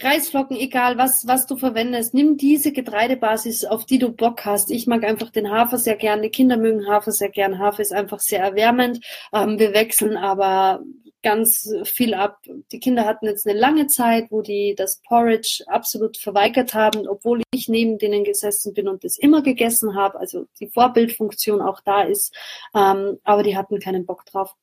Reisflocken, 0.00 0.56
egal 0.56 0.96
was, 0.96 1.26
was 1.26 1.46
du 1.46 1.56
verwendest, 1.56 2.14
nimm 2.14 2.38
diese 2.38 2.72
Getreidebasis, 2.72 3.66
auf 3.66 3.84
die 3.84 3.98
du 3.98 4.10
Bock 4.12 4.46
hast. 4.46 4.70
Ich 4.70 4.86
mag 4.86 5.04
einfach 5.04 5.30
den 5.30 5.50
Hafer 5.50 5.76
sehr 5.76 5.96
gerne. 5.96 6.30
Kinder 6.30 6.56
mögen 6.56 6.88
Hafer 6.88 7.12
sehr 7.12 7.28
gern. 7.28 7.58
Hafer 7.58 7.82
ist 7.82 7.92
einfach 7.92 8.20
sehr 8.20 8.40
erwärmend. 8.40 9.04
Ähm, 9.34 9.58
wir 9.58 9.74
wechseln 9.74 10.16
aber 10.16 10.82
ganz 11.24 11.68
viel 11.84 12.14
ab. 12.14 12.38
Die 12.70 12.78
Kinder 12.78 13.04
hatten 13.04 13.26
jetzt 13.26 13.48
eine 13.48 13.58
lange 13.58 13.88
Zeit, 13.88 14.26
wo 14.30 14.42
die 14.42 14.74
das 14.76 15.00
Porridge 15.02 15.64
absolut 15.66 16.16
verweigert 16.16 16.74
haben, 16.74 17.08
obwohl 17.08 17.42
ich 17.50 17.68
neben 17.68 17.98
denen 17.98 18.22
gesessen 18.22 18.74
bin 18.74 18.86
und 18.86 19.02
das 19.02 19.18
immer 19.18 19.42
gegessen 19.42 19.96
habe. 19.96 20.20
Also 20.20 20.46
die 20.60 20.68
Vorbildfunktion 20.68 21.60
auch 21.60 21.80
da 21.80 22.02
ist, 22.02 22.32
ähm, 22.74 23.18
aber 23.24 23.42
die 23.42 23.56
hatten 23.56 23.80
keinen 23.80 24.06
Bock 24.06 24.24
drauf. 24.26 24.54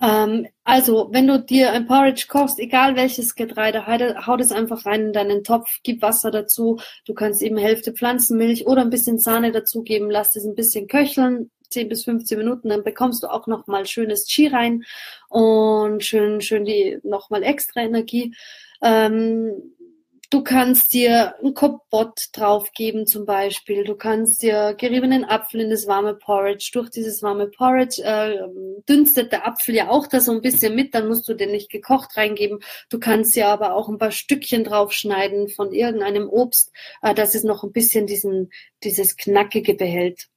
Ähm, 0.00 0.48
also, 0.64 1.08
wenn 1.12 1.26
du 1.28 1.40
dir 1.40 1.72
ein 1.72 1.86
Porridge 1.86 2.26
kochst, 2.28 2.58
egal 2.58 2.96
welches 2.96 3.34
Getreide, 3.34 3.86
hau 4.26 4.36
das 4.36 4.52
einfach 4.52 4.84
rein 4.84 5.06
in 5.06 5.12
deinen 5.12 5.44
Topf, 5.44 5.78
gib 5.82 6.02
Wasser 6.02 6.30
dazu. 6.30 6.78
Du 7.06 7.14
kannst 7.14 7.40
eben 7.40 7.56
Hälfte 7.56 7.92
Pflanzenmilch 7.92 8.66
oder 8.66 8.82
ein 8.82 8.90
bisschen 8.90 9.18
Sahne 9.18 9.52
dazugeben, 9.52 10.10
lass 10.10 10.32
das 10.32 10.44
ein 10.44 10.56
bisschen 10.56 10.88
köcheln, 10.88 11.50
10 11.72 11.88
bis 11.88 12.04
15 12.04 12.38
Minuten, 12.38 12.68
dann 12.68 12.84
bekommst 12.84 13.22
du 13.22 13.28
auch 13.28 13.46
nochmal 13.46 13.86
schönes 13.86 14.26
Chi 14.26 14.46
rein 14.46 14.84
und 15.28 16.04
schön, 16.04 16.40
schön 16.40 16.64
die 16.64 16.98
nochmal 17.02 17.42
extra 17.42 17.82
Energie. 17.82 18.34
Ähm, 18.82 19.72
Du 20.32 20.42
kannst 20.42 20.94
dir 20.94 21.34
ein 21.44 21.52
Kompott 21.52 22.28
draufgeben 22.32 23.06
zum 23.06 23.26
Beispiel. 23.26 23.84
Du 23.84 23.96
kannst 23.96 24.40
dir 24.40 24.72
geriebenen 24.72 25.26
Apfel 25.26 25.60
in 25.60 25.68
das 25.68 25.86
warme 25.86 26.14
Porridge. 26.14 26.70
Durch 26.72 26.88
dieses 26.88 27.22
warme 27.22 27.48
Porridge 27.48 28.02
äh, 28.02 28.38
dünstet 28.88 29.30
der 29.30 29.46
Apfel 29.46 29.74
ja 29.74 29.90
auch 29.90 30.06
da 30.06 30.20
so 30.20 30.32
ein 30.32 30.40
bisschen 30.40 30.74
mit. 30.74 30.94
Dann 30.94 31.06
musst 31.06 31.28
du 31.28 31.34
den 31.34 31.50
nicht 31.50 31.70
gekocht 31.70 32.16
reingeben. 32.16 32.60
Du 32.88 32.98
kannst 32.98 33.36
dir 33.36 33.48
aber 33.48 33.74
auch 33.74 33.90
ein 33.90 33.98
paar 33.98 34.10
Stückchen 34.10 34.64
draufschneiden 34.64 35.48
von 35.48 35.70
irgendeinem 35.70 36.30
Obst, 36.30 36.72
äh, 37.02 37.12
dass 37.12 37.34
es 37.34 37.44
noch 37.44 37.62
ein 37.62 37.72
bisschen 37.72 38.06
diesen, 38.06 38.50
dieses 38.84 39.18
Knackige 39.18 39.74
behält. 39.74 40.30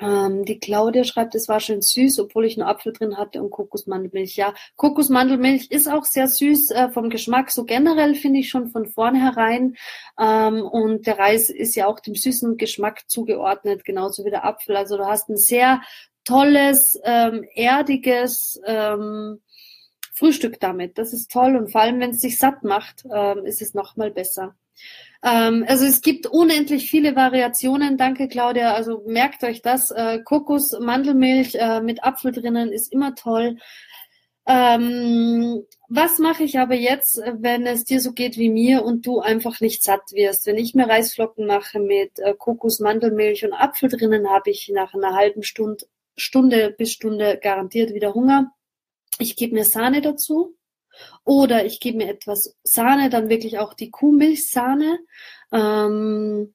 Ähm, 0.00 0.44
die 0.44 0.58
Claudia 0.58 1.04
schreibt, 1.04 1.34
es 1.34 1.48
war 1.48 1.60
schön 1.60 1.80
süß, 1.80 2.18
obwohl 2.18 2.46
ich 2.46 2.56
nur 2.56 2.66
Apfel 2.66 2.92
drin 2.92 3.16
hatte 3.16 3.42
und 3.42 3.50
Kokosmandelmilch. 3.50 4.36
Ja, 4.36 4.54
Kokosmandelmilch 4.76 5.70
ist 5.70 5.88
auch 5.88 6.04
sehr 6.04 6.28
süß 6.28 6.70
äh, 6.72 6.88
vom 6.90 7.10
Geschmack. 7.10 7.50
So 7.50 7.64
generell 7.64 8.14
finde 8.14 8.40
ich 8.40 8.48
schon 8.48 8.70
von 8.70 8.86
vornherein. 8.86 9.76
Ähm, 10.18 10.62
und 10.62 11.06
der 11.06 11.18
Reis 11.18 11.48
ist 11.48 11.76
ja 11.76 11.86
auch 11.86 12.00
dem 12.00 12.14
süßen 12.14 12.56
Geschmack 12.56 13.08
zugeordnet, 13.08 13.84
genauso 13.84 14.24
wie 14.24 14.30
der 14.30 14.44
Apfel. 14.44 14.76
Also 14.76 14.96
du 14.96 15.06
hast 15.06 15.28
ein 15.28 15.36
sehr 15.36 15.80
tolles, 16.24 16.98
ähm, 17.04 17.44
erdiges 17.54 18.60
ähm, 18.66 19.40
Frühstück 20.12 20.58
damit. 20.60 20.98
Das 20.98 21.12
ist 21.12 21.30
toll 21.30 21.56
und 21.56 21.70
vor 21.70 21.82
allem, 21.82 22.00
wenn 22.00 22.10
es 22.10 22.20
sich 22.20 22.38
satt 22.38 22.64
macht, 22.64 23.04
ähm, 23.12 23.44
ist 23.46 23.62
es 23.62 23.74
noch 23.74 23.96
mal 23.96 24.10
besser. 24.10 24.56
Ähm, 25.22 25.64
also 25.66 25.84
es 25.86 26.02
gibt 26.02 26.26
unendlich 26.26 26.90
viele 26.90 27.16
Variationen. 27.16 27.96
Danke, 27.96 28.28
Claudia. 28.28 28.74
Also 28.74 29.02
merkt 29.06 29.42
euch 29.44 29.62
das. 29.62 29.90
Äh, 29.90 30.20
Kokos, 30.22 30.78
Mandelmilch 30.78 31.54
äh, 31.54 31.80
mit 31.80 32.04
Apfel 32.04 32.32
drinnen 32.32 32.72
ist 32.72 32.92
immer 32.92 33.14
toll. 33.14 33.56
Ähm, 34.46 35.64
was 35.88 36.18
mache 36.18 36.44
ich 36.44 36.58
aber 36.58 36.74
jetzt, 36.74 37.16
wenn 37.16 37.66
es 37.66 37.84
dir 37.84 38.00
so 38.00 38.12
geht 38.12 38.36
wie 38.36 38.50
mir 38.50 38.84
und 38.84 39.06
du 39.06 39.20
einfach 39.20 39.60
nicht 39.60 39.82
satt 39.82 40.12
wirst? 40.12 40.46
Wenn 40.46 40.58
ich 40.58 40.74
mir 40.74 40.86
Reisflocken 40.86 41.46
mache 41.46 41.80
mit 41.80 42.18
äh, 42.18 42.34
Kokos, 42.36 42.80
Mandelmilch 42.80 43.44
und 43.46 43.54
Apfel 43.54 43.88
drinnen, 43.88 44.28
habe 44.28 44.50
ich 44.50 44.70
nach 44.74 44.92
einer 44.92 45.14
halben 45.14 45.42
Stunde, 45.42 45.86
Stunde 46.16 46.74
bis 46.76 46.92
Stunde 46.92 47.38
garantiert 47.42 47.94
wieder 47.94 48.12
Hunger. 48.12 48.52
Ich 49.18 49.36
gebe 49.36 49.54
mir 49.54 49.64
Sahne 49.64 50.02
dazu. 50.02 50.54
Oder 51.24 51.64
ich 51.64 51.80
gebe 51.80 51.98
mir 51.98 52.08
etwas 52.08 52.56
Sahne, 52.62 53.10
dann 53.10 53.28
wirklich 53.28 53.58
auch 53.58 53.74
die 53.74 53.90
Kuhmilchsahne. 53.90 54.98
Ähm, 55.52 56.54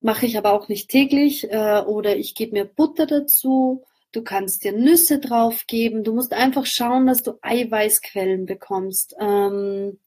Mache 0.00 0.26
ich 0.26 0.38
aber 0.38 0.52
auch 0.52 0.68
nicht 0.68 0.90
täglich. 0.90 1.50
Äh, 1.50 1.80
oder 1.80 2.16
ich 2.16 2.34
gebe 2.34 2.52
mir 2.52 2.64
Butter 2.64 3.06
dazu. 3.06 3.84
Du 4.12 4.22
kannst 4.22 4.64
dir 4.64 4.72
Nüsse 4.72 5.18
drauf 5.18 5.66
geben. 5.66 6.04
Du 6.04 6.14
musst 6.14 6.32
einfach 6.32 6.66
schauen, 6.66 7.06
dass 7.06 7.22
du 7.22 7.38
Eiweißquellen 7.42 8.46
bekommst. 8.46 9.16
Ähm, 9.20 9.98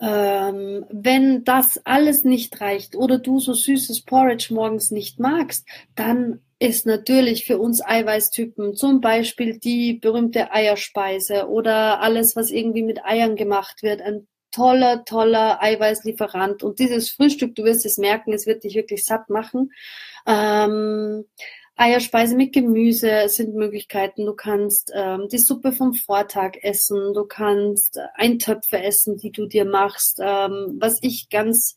ähm, 0.00 0.86
wenn 0.90 1.44
das 1.44 1.84
alles 1.84 2.24
nicht 2.24 2.58
reicht 2.60 2.96
oder 2.96 3.18
du 3.18 3.38
so 3.38 3.52
süßes 3.52 4.02
Porridge 4.02 4.52
morgens 4.54 4.90
nicht 4.90 5.20
magst, 5.20 5.68
dann 5.94 6.40
ist 6.60 6.84
natürlich 6.84 7.46
für 7.46 7.58
uns 7.58 7.82
Eiweißtypen 7.84 8.74
zum 8.76 9.00
Beispiel 9.00 9.58
die 9.58 9.94
berühmte 9.94 10.52
Eierspeise 10.52 11.48
oder 11.48 12.00
alles, 12.00 12.36
was 12.36 12.50
irgendwie 12.50 12.82
mit 12.82 13.02
Eiern 13.02 13.34
gemacht 13.34 13.82
wird, 13.82 14.02
ein 14.02 14.28
toller, 14.52 15.06
toller 15.06 15.62
Eiweißlieferant. 15.62 16.62
Und 16.62 16.78
dieses 16.78 17.10
Frühstück, 17.10 17.54
du 17.54 17.64
wirst 17.64 17.86
es 17.86 17.96
merken, 17.96 18.34
es 18.34 18.46
wird 18.46 18.62
dich 18.62 18.74
wirklich 18.74 19.06
satt 19.06 19.30
machen. 19.30 19.72
Ähm, 20.26 21.24
Eierspeise 21.76 22.36
mit 22.36 22.52
Gemüse 22.52 23.28
sind 23.28 23.54
Möglichkeiten. 23.54 24.26
Du 24.26 24.34
kannst 24.34 24.92
ähm, 24.94 25.28
die 25.32 25.38
Suppe 25.38 25.72
vom 25.72 25.94
Vortag 25.94 26.58
essen. 26.60 27.14
Du 27.14 27.24
kannst 27.24 27.98
Eintöpfe 28.16 28.82
essen, 28.82 29.16
die 29.16 29.32
du 29.32 29.46
dir 29.46 29.64
machst. 29.64 30.18
Ähm, 30.20 30.76
was 30.78 30.98
ich 31.00 31.30
ganz 31.30 31.76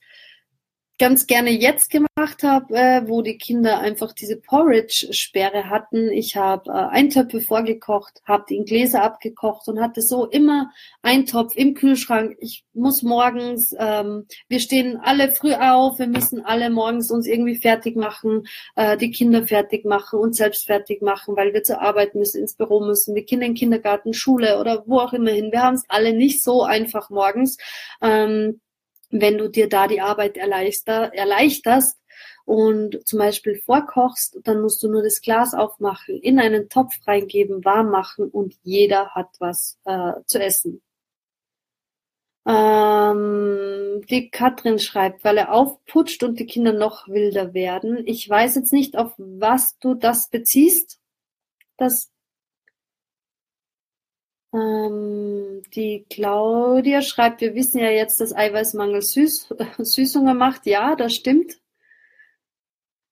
ganz 0.99 1.25
gerne 1.25 1.49
jetzt 1.49 1.89
gemacht 1.89 2.43
habe, 2.43 2.75
äh, 2.75 3.07
wo 3.07 3.21
die 3.21 3.37
Kinder 3.37 3.79
einfach 3.79 4.13
diese 4.13 4.37
Porridge-Sperre 4.37 5.69
hatten. 5.69 6.11
Ich 6.11 6.35
habe 6.35 6.69
äh, 6.69 6.73
Eintöpfe 6.73 7.41
vorgekocht, 7.41 8.21
habe 8.25 8.45
die 8.47 8.57
in 8.57 8.65
Gläser 8.65 9.01
abgekocht 9.01 9.67
und 9.67 9.81
hatte 9.81 10.01
so 10.01 10.27
immer 10.27 10.71
einen 11.01 11.25
Topf 11.25 11.55
im 11.55 11.73
Kühlschrank. 11.73 12.37
Ich 12.39 12.63
muss 12.73 13.01
morgens, 13.01 13.75
ähm, 13.77 14.27
wir 14.47 14.59
stehen 14.59 14.97
alle 14.97 15.33
früh 15.33 15.53
auf, 15.53 15.97
wir 15.97 16.07
müssen 16.07 16.45
alle 16.45 16.69
morgens 16.69 17.09
uns 17.09 17.25
irgendwie 17.27 17.55
fertig 17.55 17.95
machen, 17.95 18.47
äh, 18.75 18.95
die 18.95 19.11
Kinder 19.11 19.45
fertig 19.47 19.85
machen 19.85 20.19
und 20.19 20.35
selbst 20.35 20.67
fertig 20.67 21.01
machen, 21.01 21.35
weil 21.35 21.53
wir 21.53 21.63
zur 21.63 21.81
Arbeit 21.81 22.13
müssen, 22.13 22.41
ins 22.41 22.55
Büro 22.55 22.81
müssen, 22.85 23.15
die 23.15 23.23
Kinder 23.23 23.47
in 23.47 23.55
Kindergarten, 23.55 24.13
Schule 24.13 24.59
oder 24.59 24.83
wo 24.85 24.99
auch 24.99 25.13
immer 25.13 25.31
hin. 25.31 25.51
Wir 25.51 25.63
haben 25.63 25.75
es 25.75 25.85
alle 25.87 26.13
nicht 26.13 26.43
so 26.43 26.63
einfach 26.63 27.09
morgens. 27.09 27.57
Ähm, 28.01 28.61
wenn 29.13 29.37
du 29.37 29.47
dir 29.47 29.69
da 29.69 29.87
die 29.87 30.01
Arbeit 30.01 30.37
erleichterst 30.37 31.99
und 32.45 33.07
zum 33.07 33.19
Beispiel 33.19 33.61
vorkochst, 33.61 34.39
dann 34.43 34.61
musst 34.61 34.81
du 34.83 34.89
nur 34.89 35.03
das 35.03 35.21
Glas 35.21 35.53
aufmachen, 35.53 36.19
in 36.19 36.39
einen 36.39 36.67
Topf 36.67 36.95
reingeben, 37.07 37.63
warm 37.63 37.89
machen 37.89 38.29
und 38.29 38.55
jeder 38.63 39.11
hat 39.11 39.29
was 39.39 39.77
äh, 39.85 40.13
zu 40.25 40.41
essen. 40.41 40.81
Ähm, 42.45 44.01
die 44.09 44.29
Katrin 44.29 44.79
schreibt, 44.79 45.23
weil 45.23 45.37
er 45.37 45.53
aufputscht 45.53 46.23
und 46.23 46.39
die 46.39 46.45
Kinder 46.45 46.73
noch 46.73 47.07
wilder 47.07 47.53
werden. 47.53 48.03
Ich 48.05 48.27
weiß 48.29 48.55
jetzt 48.55 48.73
nicht, 48.73 48.97
auf 48.97 49.13
was 49.17 49.77
du 49.79 49.93
das 49.93 50.29
beziehst, 50.29 50.99
das 51.77 52.12
ähm, 54.53 55.63
die 55.73 56.05
Claudia 56.09 57.01
schreibt, 57.01 57.41
wir 57.41 57.55
wissen 57.55 57.79
ja 57.79 57.89
jetzt, 57.89 58.21
dass 58.21 58.35
Eiweißmangel 58.35 59.01
Süß, 59.01 59.53
Süßhunger 59.77 60.33
macht. 60.33 60.65
Ja, 60.65 60.95
das 60.95 61.15
stimmt. 61.15 61.57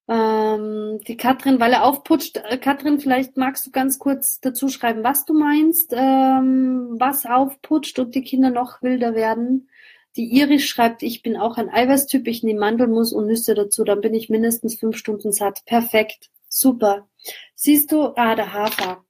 Ähm, 0.07 1.00
die 1.07 1.17
Katrin, 1.17 1.60
weil 1.60 1.74
er 1.74 1.86
aufputscht. 1.86 2.38
Äh, 2.38 2.57
Katrin, 2.57 3.00
vielleicht 3.00 3.38
magst 3.38 3.65
du 3.65 3.71
ganz 3.71 3.98
kurz 3.98 4.39
dazu 4.41 4.67
schreiben, 4.67 5.03
was 5.03 5.25
du 5.25 5.33
meinst, 5.33 5.93
ähm, 5.95 6.95
was 7.00 7.25
aufputscht 7.25 7.98
und 8.00 8.13
die 8.13 8.24
Kinder 8.24 8.50
noch 8.50 8.81
wilder 8.81 9.15
werden. 9.15 9.69
Die 10.17 10.38
Iris 10.38 10.65
schreibt, 10.65 11.03
ich 11.03 11.24
bin 11.24 11.38
auch 11.38 11.57
ein 11.57 11.69
Eiweißtyp, 11.69 12.27
ich 12.27 12.43
nehme 12.43 12.60
Mandelmus 12.60 13.13
und 13.13 13.27
Nüsse 13.27 13.55
dazu, 13.55 13.86
dann 13.86 14.01
bin 14.01 14.13
ich 14.13 14.29
mindestens 14.29 14.75
fünf 14.75 14.98
Stunden 14.98 15.31
satt. 15.31 15.63
Perfekt, 15.65 16.29
super. 16.50 17.07
Siehst 17.55 17.91
du, 17.91 18.13
ah, 18.17 18.36
der 18.36 18.53
Hafer. 18.53 19.05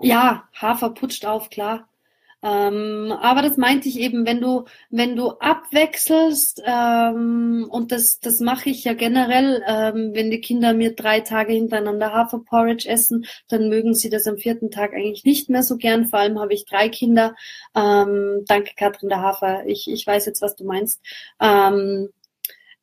Ja, 0.00 0.48
Hafer 0.54 0.90
putscht 0.90 1.24
auf, 1.26 1.50
klar. 1.50 1.88
Ähm, 2.42 3.12
aber 3.20 3.42
das 3.42 3.56
meinte 3.56 3.88
ich 3.88 3.98
eben, 3.98 4.26
wenn 4.26 4.40
du, 4.40 4.66
wenn 4.90 5.16
du 5.16 5.30
abwechselst, 5.30 6.62
ähm, 6.64 7.66
und 7.70 7.90
das, 7.92 8.20
das 8.20 8.40
mache 8.40 8.70
ich 8.70 8.84
ja 8.84 8.92
generell, 8.94 9.62
ähm, 9.66 10.12
wenn 10.14 10.30
die 10.30 10.40
Kinder 10.40 10.74
mir 10.74 10.94
drei 10.94 11.20
Tage 11.20 11.54
hintereinander 11.54 12.12
Haferporridge 12.12 12.88
essen, 12.88 13.26
dann 13.48 13.68
mögen 13.68 13.94
sie 13.94 14.10
das 14.10 14.26
am 14.26 14.36
vierten 14.36 14.70
Tag 14.70 14.92
eigentlich 14.94 15.24
nicht 15.24 15.48
mehr 15.50 15.62
so 15.62 15.76
gern. 15.76 16.06
Vor 16.06 16.20
allem 16.20 16.38
habe 16.38 16.54
ich 16.54 16.66
drei 16.66 16.88
Kinder. 16.88 17.34
Ähm, 17.74 18.44
danke, 18.46 18.72
Katrin 18.76 19.08
der 19.08 19.22
Hafer. 19.22 19.66
Ich, 19.66 19.88
ich 19.90 20.06
weiß 20.06 20.26
jetzt, 20.26 20.42
was 20.42 20.56
du 20.56 20.64
meinst. 20.64 21.00
Ähm, 21.40 22.10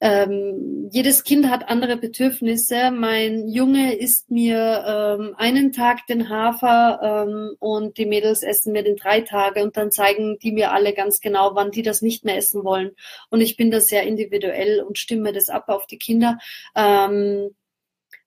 ähm, 0.05 0.89
jedes 0.91 1.23
Kind 1.23 1.49
hat 1.49 1.69
andere 1.69 1.95
Bedürfnisse. 1.95 2.91
Mein 2.91 3.47
Junge 3.47 3.95
isst 3.95 4.29
mir 4.29 4.83
ähm, 4.85 5.33
einen 5.37 5.71
Tag 5.71 6.05
den 6.07 6.27
Hafer 6.27 6.99
ähm, 7.01 7.55
und 7.59 7.97
die 7.97 8.05
Mädels 8.05 8.43
essen 8.43 8.73
mir 8.73 8.83
den 8.83 8.97
drei 8.97 9.21
Tage 9.21 9.63
und 9.63 9.77
dann 9.77 9.91
zeigen 9.91 10.37
die 10.39 10.51
mir 10.51 10.73
alle 10.73 10.91
ganz 10.93 11.21
genau, 11.21 11.55
wann 11.55 11.71
die 11.71 11.83
das 11.83 12.01
nicht 12.01 12.25
mehr 12.25 12.35
essen 12.35 12.65
wollen. 12.65 12.91
Und 13.29 13.39
ich 13.39 13.55
bin 13.55 13.71
da 13.71 13.79
sehr 13.79 14.03
individuell 14.03 14.81
und 14.81 14.97
stimme 14.97 15.31
das 15.31 15.47
ab 15.47 15.69
auf 15.69 15.87
die 15.87 15.99
Kinder. 15.99 16.37
Ähm, 16.75 17.55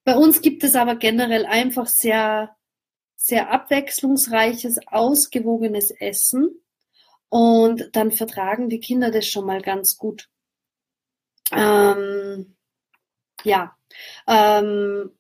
bei 0.05 0.17
uns 0.17 0.41
gibt 0.41 0.65
es 0.65 0.77
aber 0.77 0.97
generell 0.97 1.45
einfach 1.45 1.89
sehr, 1.89 2.57
sehr 3.17 3.51
abwechslungsreiches, 3.51 4.79
ausgewogenes 4.87 5.91
Essen. 5.91 6.59
Und 7.29 7.91
dann 7.93 8.13
vertragen 8.13 8.71
die 8.71 8.81
Kinder 8.81 9.11
das 9.11 9.27
schon 9.27 9.45
mal 9.45 9.61
ganz 9.61 9.99
gut. 9.99 10.31
Ähm, 11.53 12.57
ja, 13.45 13.77
ähm, 14.27 15.11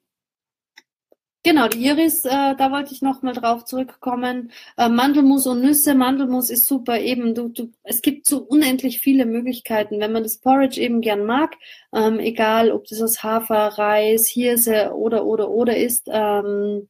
Genau, 1.46 1.68
die 1.68 1.86
Iris, 1.86 2.24
äh, 2.24 2.56
da 2.56 2.72
wollte 2.72 2.92
ich 2.92 3.02
noch 3.02 3.22
mal 3.22 3.32
drauf 3.32 3.64
zurückkommen. 3.64 4.50
Äh, 4.76 4.88
Mandelmus 4.88 5.46
und 5.46 5.60
Nüsse. 5.62 5.94
Mandelmus 5.94 6.50
ist 6.50 6.66
super 6.66 6.98
eben. 6.98 7.36
Du, 7.36 7.48
du, 7.50 7.70
es 7.84 8.02
gibt 8.02 8.26
so 8.26 8.38
unendlich 8.42 8.98
viele 8.98 9.26
Möglichkeiten, 9.26 10.00
wenn 10.00 10.10
man 10.10 10.24
das 10.24 10.38
Porridge 10.38 10.80
eben 10.80 11.00
gern 11.02 11.24
mag. 11.24 11.54
Ähm, 11.92 12.18
egal, 12.18 12.72
ob 12.72 12.88
das 12.88 13.00
aus 13.00 13.22
Hafer, 13.22 13.78
Reis, 13.78 14.28
Hirse 14.28 14.92
oder 14.92 15.24
oder 15.24 15.48
oder 15.48 15.76
ist. 15.76 16.08
Ähm, 16.10 16.88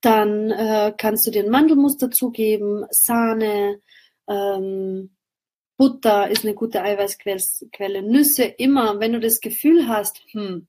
dann 0.00 0.52
äh, 0.52 0.92
kannst 0.96 1.26
du 1.26 1.32
dir 1.32 1.42
ein 1.42 1.50
Mandelmus 1.50 1.96
dazugeben, 1.96 2.86
Sahne, 2.90 3.80
ähm, 4.28 5.10
Butter 5.76 6.30
ist 6.30 6.44
eine 6.44 6.54
gute 6.54 6.82
Eiweißquelle, 6.82 8.02
Nüsse 8.02 8.44
immer, 8.44 9.00
wenn 9.00 9.12
du 9.12 9.20
das 9.20 9.40
Gefühl 9.40 9.88
hast, 9.88 10.22
hm, 10.30 10.68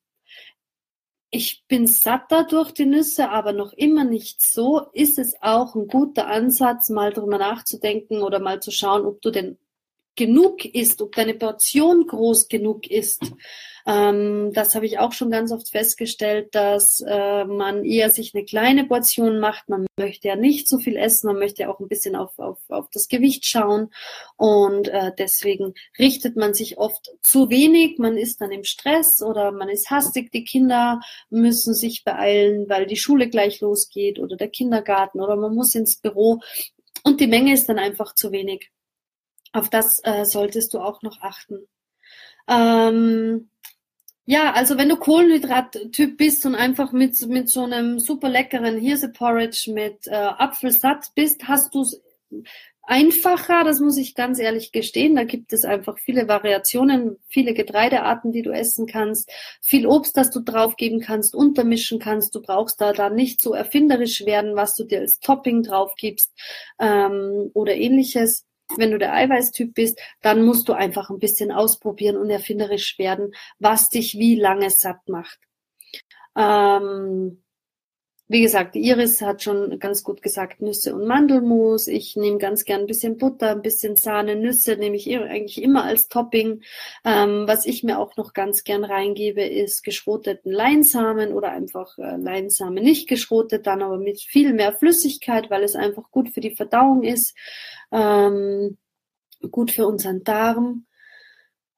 ich 1.30 1.66
bin 1.68 1.86
satter 1.86 2.46
durch 2.46 2.72
die 2.72 2.86
Nüsse, 2.86 3.30
aber 3.30 3.52
noch 3.52 3.74
immer 3.74 4.06
nicht 4.06 4.42
so, 4.46 4.88
ist 4.94 5.20
es 5.20 5.36
auch 5.42 5.76
ein 5.76 5.88
guter 5.88 6.28
Ansatz, 6.28 6.90
mal 6.90 7.12
drüber 7.12 7.38
nachzudenken 7.38 8.22
oder 8.22 8.40
mal 8.40 8.62
zu 8.62 8.72
schauen, 8.72 9.06
ob 9.06 9.22
du 9.22 9.32
denn 9.32 9.58
genug 10.16 10.66
isst, 10.66 11.02
ob 11.02 11.16
deine 11.16 11.34
Portion 11.34 12.08
groß 12.08 12.48
genug 12.48 12.90
ist. 12.90 13.22
Ähm, 13.88 14.52
das 14.54 14.74
habe 14.74 14.88
ich 14.88 14.98
auch 14.98 15.12
schon 15.12 15.30
ganz 15.30 15.52
oft 15.52 15.70
festgestellt, 15.70 16.56
dass 16.56 17.04
äh, 17.08 17.46
man 17.46 17.86
eher 17.86 18.10
sich 18.10 18.34
eine 18.34 18.44
kleine 18.44 18.86
Portion 18.86 19.40
macht. 19.40 19.70
Man 19.70 19.86
möchte 19.98 20.28
ja 20.28 20.36
nicht 20.36 20.68
so 20.68 20.80
viel 20.80 20.96
essen, 20.96 21.28
man 21.28 21.38
möchte 21.38 21.64
ja 21.64 21.70
auch 21.72 21.80
ein 21.80 21.88
bisschen 21.88 22.16
auf, 22.16 22.40
auf, 22.40 22.58
auf 22.70 22.90
das 22.92 23.08
Gewicht 23.10 23.46
schauen. 23.46 23.92
Und 24.38 24.88
äh, 24.88 25.12
deswegen 25.18 25.76
richtet 26.00 26.36
man 26.36 26.56
sich 26.56 26.80
oft 26.80 27.12
zu 27.22 27.50
wenig. 27.52 28.00
Man 28.00 28.18
ist 28.18 28.42
dann 28.42 28.52
im 28.52 28.64
Stress 28.64 29.22
oder 29.22 29.52
man 29.52 29.70
ist 29.70 29.92
hastig. 29.92 30.32
Die 30.32 30.46
Kinder 30.46 31.00
müssen 31.30 31.76
sich 31.76 32.04
beeilen, 32.04 32.68
weil 32.68 32.88
die 32.88 32.98
Schule 32.98 33.30
gleich 33.30 33.62
losgeht 33.62 34.18
oder 34.18 34.36
der 34.36 34.50
Kindergarten 34.50 35.22
oder 35.22 35.36
man 35.36 35.54
muss 35.54 35.76
ins 35.76 35.98
Büro. 35.98 36.40
Und 37.04 37.22
die 37.22 37.28
Menge 37.28 37.54
ist 37.54 37.70
dann 37.70 37.78
einfach 37.78 38.16
zu 38.16 38.32
wenig. 38.32 38.72
Auf 39.56 39.70
das 39.70 40.02
äh, 40.04 40.26
solltest 40.26 40.74
du 40.74 40.80
auch 40.80 41.02
noch 41.02 41.22
achten. 41.22 41.66
Ähm, 42.50 43.50
ja, 44.26 44.52
also 44.52 44.78
wenn 44.78 44.90
du 44.90 44.98
Kohlenhydrat-Typ 44.98 46.18
bist 46.18 46.46
und 46.46 46.56
einfach 46.56 46.92
mit, 46.92 47.26
mit 47.28 47.48
so 47.48 47.64
einem 47.64 48.00
super 48.00 48.28
leckeren 48.28 48.78
Hirse-Porridge 48.78 49.72
mit 49.74 50.08
äh, 50.08 50.14
Apfelsatz 50.14 51.12
bist, 51.12 51.48
hast 51.48 51.74
du 51.74 51.84
es 51.84 52.02
einfacher, 52.82 53.64
das 53.64 53.80
muss 53.80 53.96
ich 53.96 54.14
ganz 54.14 54.40
ehrlich 54.40 54.74
gestehen. 54.74 55.16
Da 55.16 55.24
gibt 55.24 55.54
es 55.54 55.64
einfach 55.64 56.00
viele 56.00 56.28
Variationen, 56.28 57.18
viele 57.30 57.54
Getreidearten, 57.54 58.34
die 58.34 58.42
du 58.42 58.52
essen 58.52 58.88
kannst, 58.88 59.32
viel 59.62 59.88
Obst, 59.88 60.18
das 60.18 60.32
du 60.32 60.42
draufgeben 60.42 61.00
kannst, 61.00 61.34
untermischen 61.34 62.00
kannst. 62.00 62.36
Du 62.36 62.42
brauchst 62.42 62.82
da 62.82 62.92
dann 62.92 63.16
nicht 63.16 63.42
so 63.42 63.54
erfinderisch 63.54 64.26
werden, 64.26 64.58
was 64.58 64.76
du 64.76 64.84
dir 64.84 65.00
als 65.00 65.22
Topping 65.22 65.64
draufgibst 65.64 66.30
ähm, 66.78 67.52
oder 67.54 67.74
ähnliches 67.74 68.44
wenn 68.78 68.92
du 68.92 68.98
der 68.98 69.14
Eiweißtyp 69.14 69.74
bist, 69.74 70.00
dann 70.22 70.44
musst 70.44 70.68
du 70.70 70.74
einfach 70.74 71.10
ein 71.10 71.20
bisschen 71.20 71.52
ausprobieren 71.52 72.18
und 72.18 72.30
erfinderisch 72.30 72.98
werden, 73.00 73.34
was 73.60 73.90
dich 73.90 74.16
wie 74.16 74.36
lange 74.36 74.70
satt 74.70 75.08
macht. 75.08 75.40
Ähm, 76.36 77.45
wie 78.28 78.42
gesagt, 78.42 78.76
Iris 78.76 79.22
hat 79.22 79.44
schon 79.44 79.78
ganz 79.78 80.04
gut 80.04 80.24
gesagt, 80.24 80.60
Nüsse 80.60 80.96
und 80.96 81.06
Mandelmus. 81.06 81.88
Ich 81.88 82.16
nehme 82.16 82.40
ganz 82.40 82.66
gern 82.66 82.82
ein 82.82 82.88
bisschen 82.88 83.18
Butter, 83.18 83.52
ein 83.52 83.62
bisschen 83.62 83.98
Sahne, 83.98 84.36
Nüsse 84.36 84.78
nehme 84.78 84.96
ich 84.96 85.08
eigentlich 85.16 85.62
immer 85.62 85.84
als 85.84 86.08
Topping. 86.08 86.64
Ähm, 87.04 87.44
was 87.48 87.68
ich 87.68 87.84
mir 87.84 88.00
auch 88.00 88.18
noch 88.18 88.34
ganz 88.34 88.64
gern 88.64 88.84
reingebe, 88.84 89.44
ist 89.44 89.84
geschroteten 89.84 90.52
Leinsamen 90.52 91.34
oder 91.34 91.52
einfach 91.52 92.00
äh, 92.00 92.18
Leinsamen 92.18 92.84
nicht 92.84 93.08
geschrotet, 93.08 93.68
dann 93.68 93.84
aber 93.84 94.00
mit 94.00 94.20
viel 94.20 94.54
mehr 94.54 94.74
Flüssigkeit, 94.74 95.52
weil 95.52 95.64
es 95.64 95.76
einfach 95.76 96.10
gut 96.10 96.30
für 96.30 96.42
die 96.42 96.56
Verdauung 96.56 97.04
ist, 97.04 97.36
ähm, 97.92 98.78
gut 99.52 99.70
für 99.70 99.86
unseren 99.86 100.24
Darm. 100.24 100.86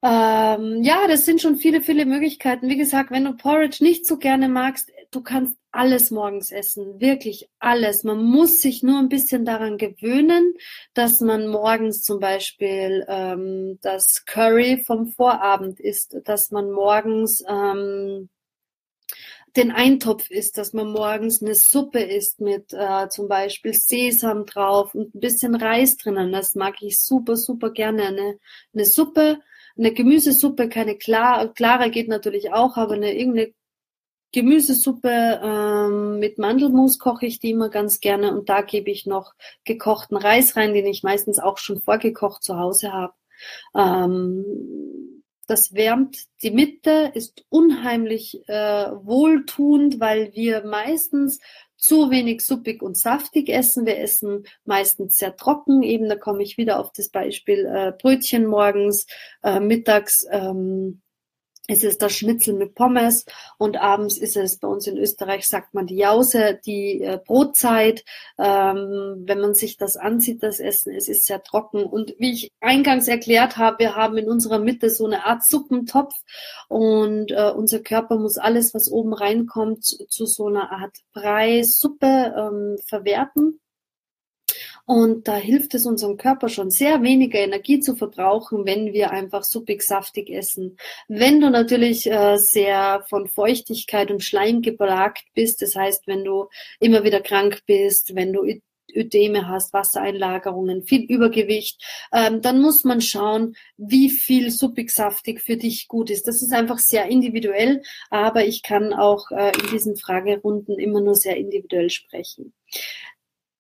Ähm, 0.02 0.84
ja, 0.84 1.08
das 1.08 1.26
sind 1.26 1.42
schon 1.42 1.58
viele, 1.58 1.82
viele 1.82 2.06
Möglichkeiten. 2.06 2.70
Wie 2.70 2.78
gesagt, 2.78 3.12
wenn 3.12 3.26
du 3.26 3.36
Porridge 3.36 3.84
nicht 3.84 4.06
so 4.06 4.18
gerne 4.18 4.48
magst, 4.48 4.92
du 5.12 5.22
kannst 5.22 5.58
alles 5.72 6.12
morgens 6.12 6.52
essen, 6.52 7.00
wirklich 7.00 7.50
alles. 7.60 8.04
Man 8.04 8.24
muss 8.24 8.62
sich 8.62 8.84
nur 8.84 9.00
ein 9.00 9.10
bisschen 9.10 9.46
daran 9.46 9.78
gewöhnen, 9.78 10.56
dass 10.94 11.22
man 11.22 11.48
morgens 11.48 12.02
zum 12.02 12.20
Beispiel 12.20 13.06
ähm, 13.08 13.80
das 13.82 14.26
Curry 14.26 14.84
vom 14.86 15.08
Vorabend 15.08 15.80
isst, 15.80 16.18
dass 16.26 16.52
man 16.52 16.72
morgens 16.72 17.44
ähm, 17.48 18.30
den 19.56 19.72
Eintopf 19.72 20.30
isst, 20.30 20.58
dass 20.58 20.74
man 20.74 20.92
morgens 20.92 21.42
eine 21.42 21.56
Suppe 21.56 22.00
isst 22.00 22.40
mit 22.40 22.74
äh, 22.74 23.10
zum 23.10 23.28
Beispiel 23.28 23.74
Sesam 23.74 24.46
drauf 24.46 24.94
und 24.94 25.16
ein 25.16 25.20
bisschen 25.20 25.56
Reis 25.56 25.98
drinnen. 25.98 26.32
Das 26.32 26.56
mag 26.56 26.76
ich 26.82 27.02
super, 27.02 27.36
super 27.36 27.72
gerne. 27.72 28.04
Eine, 28.08 28.40
eine 28.74 28.86
Suppe, 28.86 29.40
eine 29.78 29.94
Gemüsesuppe, 29.94 30.70
keine 30.70 30.96
klar, 30.96 31.54
klare 31.54 31.90
geht 31.90 32.08
natürlich 32.08 32.52
auch, 32.54 32.78
aber 32.78 32.96
eine 32.96 33.16
irgendeine 33.16 33.54
Gemüsesuppe 34.34 35.40
ähm, 35.44 36.20
mit 36.20 36.38
Mandelmus 36.38 37.00
koche 37.00 37.26
ich 37.26 37.40
die 37.40 37.52
immer 37.52 37.70
ganz 37.70 38.00
gerne 38.00 38.32
und 38.32 38.50
da 38.50 38.62
gebe 38.62 38.92
ich 38.92 39.06
noch 39.06 39.34
gekochten 39.64 40.18
Reis 40.18 40.56
rein, 40.56 40.74
den 40.74 40.86
ich 40.86 41.04
meistens 41.04 41.40
auch 41.40 41.58
schon 41.58 41.82
vorgekocht 41.82 42.44
zu 42.44 42.58
Hause 42.58 42.92
habe. 42.92 43.14
Ähm, 43.76 45.24
das 45.48 45.74
wärmt 45.74 46.26
die 46.44 46.52
Mitte, 46.52 47.12
ist 47.14 47.46
unheimlich 47.48 48.48
äh, 48.50 48.92
wohltuend, 48.92 50.00
weil 50.02 50.34
wir 50.34 50.66
meistens 50.66 51.40
zu 51.78 52.10
wenig 52.10 52.42
suppig 52.42 52.82
und 52.82 52.98
saftig 52.98 53.48
essen. 53.48 53.86
Wir 53.86 54.00
essen 54.00 54.46
meistens 54.66 55.16
sehr 55.16 55.38
trocken. 55.38 55.84
Eben, 55.84 56.10
da 56.10 56.16
komme 56.16 56.44
ich 56.44 56.58
wieder 56.58 56.80
auf 56.80 56.92
das 56.92 57.10
Beispiel 57.10 57.66
äh, 57.66 57.94
Brötchen 57.98 58.46
morgens, 58.46 59.06
äh, 59.42 59.62
mittags 59.62 60.26
ähm, 60.32 61.02
es 61.68 61.84
ist 61.84 62.02
das 62.02 62.14
Schnitzel 62.14 62.54
mit 62.54 62.76
Pommes 62.76 63.26
und 63.58 63.78
abends 63.78 64.18
ist 64.18 64.38
es 64.38 64.58
bei 64.58 64.68
uns 64.70 64.88
in 64.88 64.98
Österreich, 64.98 65.48
sagt 65.48 65.74
man 65.74 65.86
die 65.86 65.98
Jause, 65.98 66.60
die 66.66 67.02
äh, 67.02 67.20
Brotzeit. 67.24 68.06
Ähm, 68.38 69.24
wenn 69.26 69.42
man 69.42 69.54
sich 69.54 69.76
das 69.78 69.98
ansieht, 69.98 70.44
das 70.44 70.62
Essen, 70.62 70.94
es 70.96 71.10
ist 71.10 71.26
sehr 71.26 71.44
trocken. 71.44 71.84
Und 71.84 72.16
wie 72.20 72.32
ich 72.32 72.52
eingangs 72.62 73.10
erklärt 73.10 73.58
habe, 73.58 73.80
wir 73.80 73.96
haben 73.96 74.18
in 74.18 74.30
unserer 74.30 74.60
Mitte 74.60 74.90
so 74.90 75.06
eine 75.06 75.26
Art 75.26 75.44
Suppentopf 75.44 76.14
und 76.70 77.32
äh, 77.32 77.52
unser 77.52 77.80
Körper 77.80 78.18
muss 78.18 78.38
alles, 78.38 78.74
was 78.74 78.90
oben 78.90 79.14
reinkommt, 79.14 79.84
zu, 79.84 80.08
zu 80.08 80.26
so 80.26 80.48
einer 80.48 80.72
Art 80.72 80.96
Brei, 81.14 81.64
Suppe 81.64 82.34
ähm, 82.38 82.78
verwerten. 82.88 83.60
Und 84.88 85.28
da 85.28 85.36
hilft 85.36 85.76
es 85.76 85.86
unserem 85.86 86.16
Körper 86.16 86.48
schon 86.48 86.72
sehr 86.72 87.04
weniger 87.04 87.40
Energie 87.40 87.82
zu 87.82 87.98
verbrauchen, 87.98 88.66
wenn 88.66 88.94
wir 88.94 89.12
einfach 89.12 89.44
suppig 89.44 89.82
saftig 89.82 90.30
essen. 90.30 90.78
Wenn 91.10 91.42
du 91.42 91.50
natürlich 91.50 92.10
äh, 92.10 92.38
sehr 92.38 93.04
von 93.10 93.28
Feuchtigkeit 93.28 94.12
und 94.12 94.24
Schleim 94.24 94.62
geplagt 94.62 95.26
bist, 95.34 95.62
das 95.62 95.76
heißt, 95.76 96.08
wenn 96.08 96.24
du 96.24 96.48
immer 96.80 97.04
wieder 97.04 97.20
krank 97.20 97.64
bist, 97.66 98.16
wenn 98.16 98.32
du 98.32 98.46
Ödeme 98.96 99.50
hast, 99.50 99.74
Wassereinlagerungen, 99.74 100.84
viel 100.84 101.02
Übergewicht, 101.02 101.84
ähm, 102.14 102.42
dann 102.42 102.62
muss 102.62 102.86
man 102.86 103.02
schauen, 103.02 103.58
wie 103.76 104.10
viel 104.10 104.52
suppig 104.52 104.90
saftig 104.90 105.42
für 105.42 105.58
dich 105.58 105.90
gut 105.90 106.10
ist. 106.10 106.30
Das 106.30 106.42
ist 106.42 106.54
einfach 106.54 106.80
sehr 106.80 107.08
individuell, 107.08 107.84
aber 108.10 108.46
ich 108.46 108.64
kann 108.64 108.94
auch 108.94 109.32
äh, 109.32 109.52
in 109.52 109.70
diesen 109.70 109.98
Fragerunden 109.98 110.80
immer 110.80 111.02
nur 111.02 111.16
sehr 111.16 111.36
individuell 111.36 111.90
sprechen. 111.90 112.54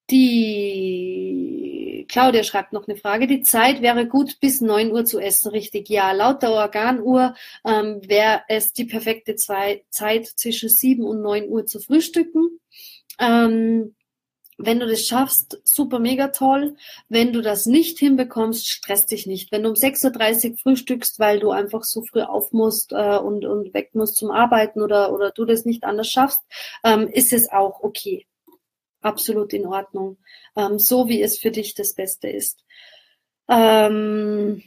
Die 0.09 2.05
Claudia 2.07 2.43
schreibt 2.43 2.71
noch 2.71 2.87
eine 2.87 2.97
Frage. 2.97 3.27
Die 3.27 3.41
Zeit 3.41 3.81
wäre 3.81 4.07
gut, 4.07 4.39
bis 4.39 4.61
neun 4.61 4.91
Uhr 4.91 5.03
zu 5.05 5.19
essen, 5.19 5.49
richtig? 5.49 5.89
Ja, 5.89 6.13
laut 6.13 6.41
der 6.41 6.51
Organuhr 6.51 7.35
ähm, 7.65 7.99
wäre 8.07 8.41
es 8.47 8.71
die 8.73 8.85
perfekte 8.85 9.35
zwei, 9.35 9.83
Zeit 9.89 10.27
zwischen 10.27 10.69
sieben 10.69 11.03
und 11.03 11.21
neun 11.21 11.49
Uhr 11.49 11.65
zu 11.65 11.79
frühstücken. 11.79 12.59
Ähm, 13.19 13.95
wenn 14.57 14.79
du 14.79 14.87
das 14.87 15.05
schaffst, 15.05 15.61
super 15.65 15.99
mega 15.99 16.29
toll. 16.29 16.75
Wenn 17.09 17.33
du 17.33 17.41
das 17.41 17.65
nicht 17.67 17.99
hinbekommst, 17.99 18.67
stress 18.67 19.05
dich 19.05 19.27
nicht. 19.27 19.51
Wenn 19.51 19.63
du 19.63 19.69
um 19.69 19.75
6.30 19.75 20.51
Uhr 20.51 20.57
frühstückst, 20.57 21.19
weil 21.19 21.39
du 21.39 21.51
einfach 21.51 21.83
so 21.83 22.03
früh 22.03 22.21
auf 22.21 22.53
musst 22.53 22.91
äh, 22.93 23.17
und, 23.17 23.45
und 23.45 23.73
weg 23.73 23.91
musst 23.93 24.15
zum 24.15 24.31
Arbeiten 24.31 24.81
oder, 24.81 25.13
oder 25.13 25.31
du 25.31 25.45
das 25.45 25.65
nicht 25.65 25.83
anders 25.83 26.09
schaffst, 26.09 26.41
ähm, 26.83 27.07
ist 27.07 27.33
es 27.33 27.51
auch 27.51 27.83
okay 27.83 28.25
absolut 29.01 29.53
in 29.53 29.65
Ordnung, 29.65 30.17
ähm, 30.55 30.79
so 30.79 31.07
wie 31.07 31.21
es 31.21 31.37
für 31.37 31.51
dich 31.51 31.75
das 31.75 31.93
Beste 31.93 32.29
ist. 32.29 32.63
Ähm, 33.49 34.63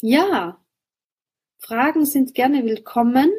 ja, 0.00 0.60
Fragen 1.58 2.04
sind 2.04 2.34
gerne 2.34 2.64
willkommen. 2.64 3.30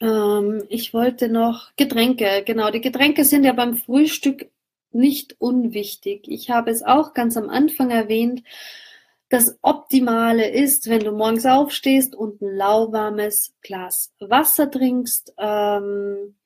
Ähm, 0.00 0.64
ich 0.68 0.92
wollte 0.94 1.28
noch 1.28 1.70
Getränke, 1.76 2.42
genau, 2.44 2.70
die 2.70 2.80
Getränke 2.80 3.24
sind 3.24 3.44
ja 3.44 3.52
beim 3.52 3.76
Frühstück 3.76 4.50
nicht 4.90 5.36
unwichtig. 5.38 6.28
Ich 6.28 6.50
habe 6.50 6.70
es 6.70 6.82
auch 6.82 7.14
ganz 7.14 7.36
am 7.36 7.50
Anfang 7.50 7.90
erwähnt. 7.90 8.42
Das 9.28 9.58
Optimale 9.60 10.48
ist, 10.50 10.88
wenn 10.88 11.00
du 11.00 11.12
morgens 11.12 11.44
aufstehst 11.44 12.14
und 12.14 12.40
ein 12.40 12.56
lauwarmes 12.56 13.54
Glas 13.60 14.14
Wasser 14.20 14.70
trinkst. 14.70 15.34
Ähm, 15.36 16.37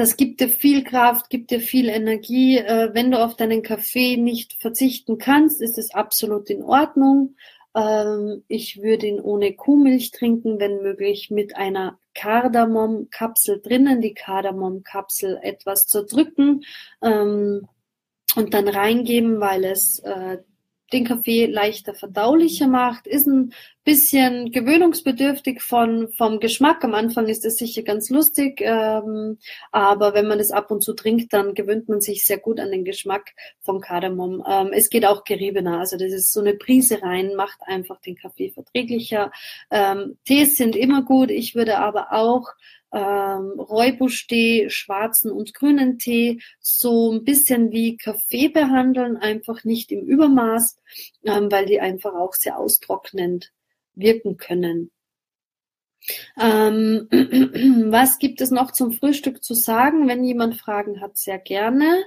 Das 0.00 0.16
gibt 0.16 0.40
dir 0.40 0.48
viel 0.48 0.82
Kraft, 0.82 1.28
gibt 1.28 1.50
dir 1.50 1.60
viel 1.60 1.90
Energie. 1.90 2.56
Äh, 2.56 2.94
wenn 2.94 3.10
du 3.10 3.22
auf 3.22 3.36
deinen 3.36 3.62
Kaffee 3.62 4.16
nicht 4.16 4.54
verzichten 4.54 5.18
kannst, 5.18 5.60
ist 5.60 5.76
es 5.76 5.92
absolut 5.92 6.48
in 6.48 6.62
Ordnung. 6.62 7.36
Ähm, 7.74 8.42
ich 8.48 8.80
würde 8.80 9.08
ihn 9.08 9.20
ohne 9.20 9.52
Kuhmilch 9.52 10.10
trinken, 10.10 10.58
wenn 10.58 10.80
möglich 10.80 11.30
mit 11.30 11.54
einer 11.54 11.98
Kardamomkapsel 12.14 13.60
drinnen, 13.60 14.00
die 14.00 14.14
Kardamomkapsel 14.14 15.38
etwas 15.42 15.84
zerdrücken 15.86 16.62
ähm, 17.02 17.68
und 18.36 18.54
dann 18.54 18.68
reingeben, 18.68 19.38
weil 19.38 19.64
es 19.66 19.98
äh, 19.98 20.38
den 20.94 21.04
Kaffee 21.04 21.44
leichter 21.44 21.92
verdaulicher 21.92 22.68
macht, 22.68 23.06
ist 23.06 23.26
ein 23.26 23.52
bisschen 23.84 24.52
gewöhnungsbedürftig 24.52 25.62
von, 25.62 26.08
vom 26.16 26.38
Geschmack. 26.38 26.84
Am 26.84 26.94
Anfang 26.94 27.28
ist 27.28 27.44
es 27.44 27.56
sicher 27.56 27.82
ganz 27.82 28.10
lustig, 28.10 28.60
ähm, 28.60 29.38
aber 29.72 30.14
wenn 30.14 30.28
man 30.28 30.38
es 30.38 30.50
ab 30.50 30.70
und 30.70 30.82
zu 30.82 30.92
trinkt, 30.92 31.32
dann 31.32 31.54
gewöhnt 31.54 31.88
man 31.88 32.00
sich 32.00 32.24
sehr 32.24 32.38
gut 32.38 32.60
an 32.60 32.70
den 32.70 32.84
Geschmack 32.84 33.32
vom 33.60 33.80
Kardamom. 33.80 34.44
Ähm, 34.46 34.70
es 34.72 34.90
geht 34.90 35.06
auch 35.06 35.24
geriebener, 35.24 35.80
also 35.80 35.96
das 35.96 36.12
ist 36.12 36.32
so 36.32 36.40
eine 36.40 36.54
Prise 36.54 37.02
rein, 37.02 37.34
macht 37.36 37.58
einfach 37.66 38.00
den 38.00 38.16
Kaffee 38.16 38.50
verträglicher. 38.50 39.32
Ähm, 39.70 40.18
Tees 40.24 40.56
sind 40.56 40.76
immer 40.76 41.02
gut, 41.02 41.30
ich 41.30 41.54
würde 41.54 41.78
aber 41.78 42.12
auch 42.12 42.48
ähm, 42.92 43.58
Räubusch-Tee, 43.58 44.68
schwarzen 44.68 45.30
und 45.30 45.54
grünen 45.54 45.98
Tee 45.98 46.40
so 46.60 47.12
ein 47.12 47.24
bisschen 47.24 47.70
wie 47.72 47.96
Kaffee 47.96 48.48
behandeln, 48.48 49.16
einfach 49.16 49.64
nicht 49.64 49.92
im 49.92 50.00
Übermaß, 50.00 50.76
ähm, 51.24 51.50
weil 51.50 51.66
die 51.66 51.80
einfach 51.80 52.14
auch 52.14 52.34
sehr 52.34 52.58
austrocknend 52.58 53.52
wirken 53.94 54.36
können. 54.36 54.90
Ähm, 56.38 57.08
was 57.90 58.18
gibt 58.18 58.40
es 58.40 58.50
noch 58.50 58.70
zum 58.72 58.92
Frühstück 58.92 59.44
zu 59.44 59.54
sagen? 59.54 60.08
Wenn 60.08 60.24
jemand 60.24 60.56
Fragen 60.56 61.00
hat, 61.00 61.16
sehr 61.18 61.38
gerne. 61.38 62.04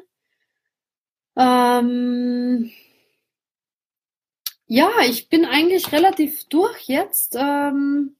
Ähm, 1.36 2.72
ja, 4.68 4.90
ich 5.08 5.30
bin 5.30 5.46
eigentlich 5.46 5.92
relativ 5.92 6.46
durch 6.46 6.88
jetzt. 6.88 7.36
Ähm, 7.40 8.16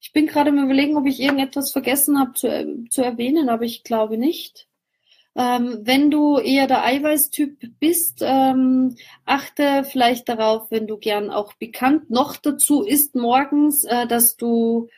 ich 0.00 0.12
bin 0.12 0.26
gerade 0.26 0.50
im 0.50 0.62
Überlegen, 0.62 0.96
ob 0.96 1.06
ich 1.06 1.20
irgendetwas 1.20 1.72
vergessen 1.72 2.18
habe 2.18 2.32
zu, 2.34 2.48
äh, 2.48 2.66
zu 2.88 3.02
erwähnen, 3.02 3.48
aber 3.48 3.64
ich 3.64 3.84
glaube 3.84 4.16
nicht. 4.18 4.69
Ähm, 5.36 5.80
wenn 5.82 6.10
du 6.10 6.38
eher 6.38 6.66
der 6.66 6.84
Eiweißtyp 6.84 7.78
bist, 7.78 8.18
ähm, 8.20 8.96
achte 9.24 9.84
vielleicht 9.84 10.28
darauf, 10.28 10.70
wenn 10.70 10.86
du 10.86 10.98
gern 10.98 11.30
auch 11.30 11.52
bekannt 11.54 12.10
noch 12.10 12.36
dazu 12.36 12.82
isst 12.82 13.14
morgens, 13.14 13.84
äh, 13.84 14.06
dass 14.06 14.36
du 14.36 14.88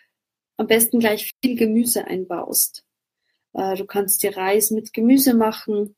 am 0.56 0.66
besten 0.66 1.00
gleich 1.00 1.32
viel 1.42 1.56
Gemüse 1.56 2.06
einbaust. 2.06 2.84
Äh, 3.52 3.76
du 3.76 3.84
kannst 3.84 4.22
dir 4.22 4.36
Reis 4.36 4.70
mit 4.70 4.92
Gemüse 4.92 5.34
machen 5.34 5.96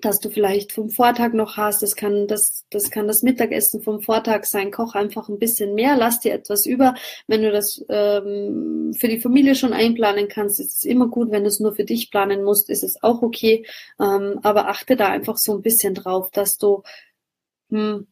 dass 0.00 0.20
du 0.20 0.30
vielleicht 0.30 0.72
vom 0.72 0.90
Vortag 0.90 1.32
noch 1.34 1.56
hast. 1.56 1.82
Das 1.82 1.96
kann 1.96 2.26
das, 2.26 2.64
das 2.70 2.90
kann 2.90 3.06
das 3.06 3.22
Mittagessen 3.22 3.82
vom 3.82 4.00
Vortag 4.00 4.44
sein. 4.44 4.70
Koch 4.70 4.94
einfach 4.94 5.28
ein 5.28 5.38
bisschen 5.38 5.74
mehr, 5.74 5.96
lass 5.96 6.20
dir 6.20 6.34
etwas 6.34 6.66
über. 6.66 6.94
Wenn 7.26 7.42
du 7.42 7.52
das 7.52 7.84
ähm, 7.88 8.92
für 8.98 9.08
die 9.08 9.20
Familie 9.20 9.54
schon 9.54 9.72
einplanen 9.72 10.28
kannst, 10.28 10.60
ist 10.60 10.78
es 10.78 10.84
immer 10.84 11.08
gut. 11.08 11.30
Wenn 11.30 11.44
du 11.44 11.48
es 11.48 11.60
nur 11.60 11.74
für 11.74 11.84
dich 11.84 12.10
planen 12.10 12.42
musst, 12.44 12.70
ist 12.70 12.82
es 12.84 13.02
auch 13.02 13.22
okay. 13.22 13.66
Ähm, 14.00 14.40
aber 14.42 14.68
achte 14.68 14.96
da 14.96 15.08
einfach 15.08 15.36
so 15.36 15.54
ein 15.54 15.62
bisschen 15.62 15.94
drauf, 15.94 16.30
dass 16.30 16.58
du 16.58 16.82
hm, 17.70 18.06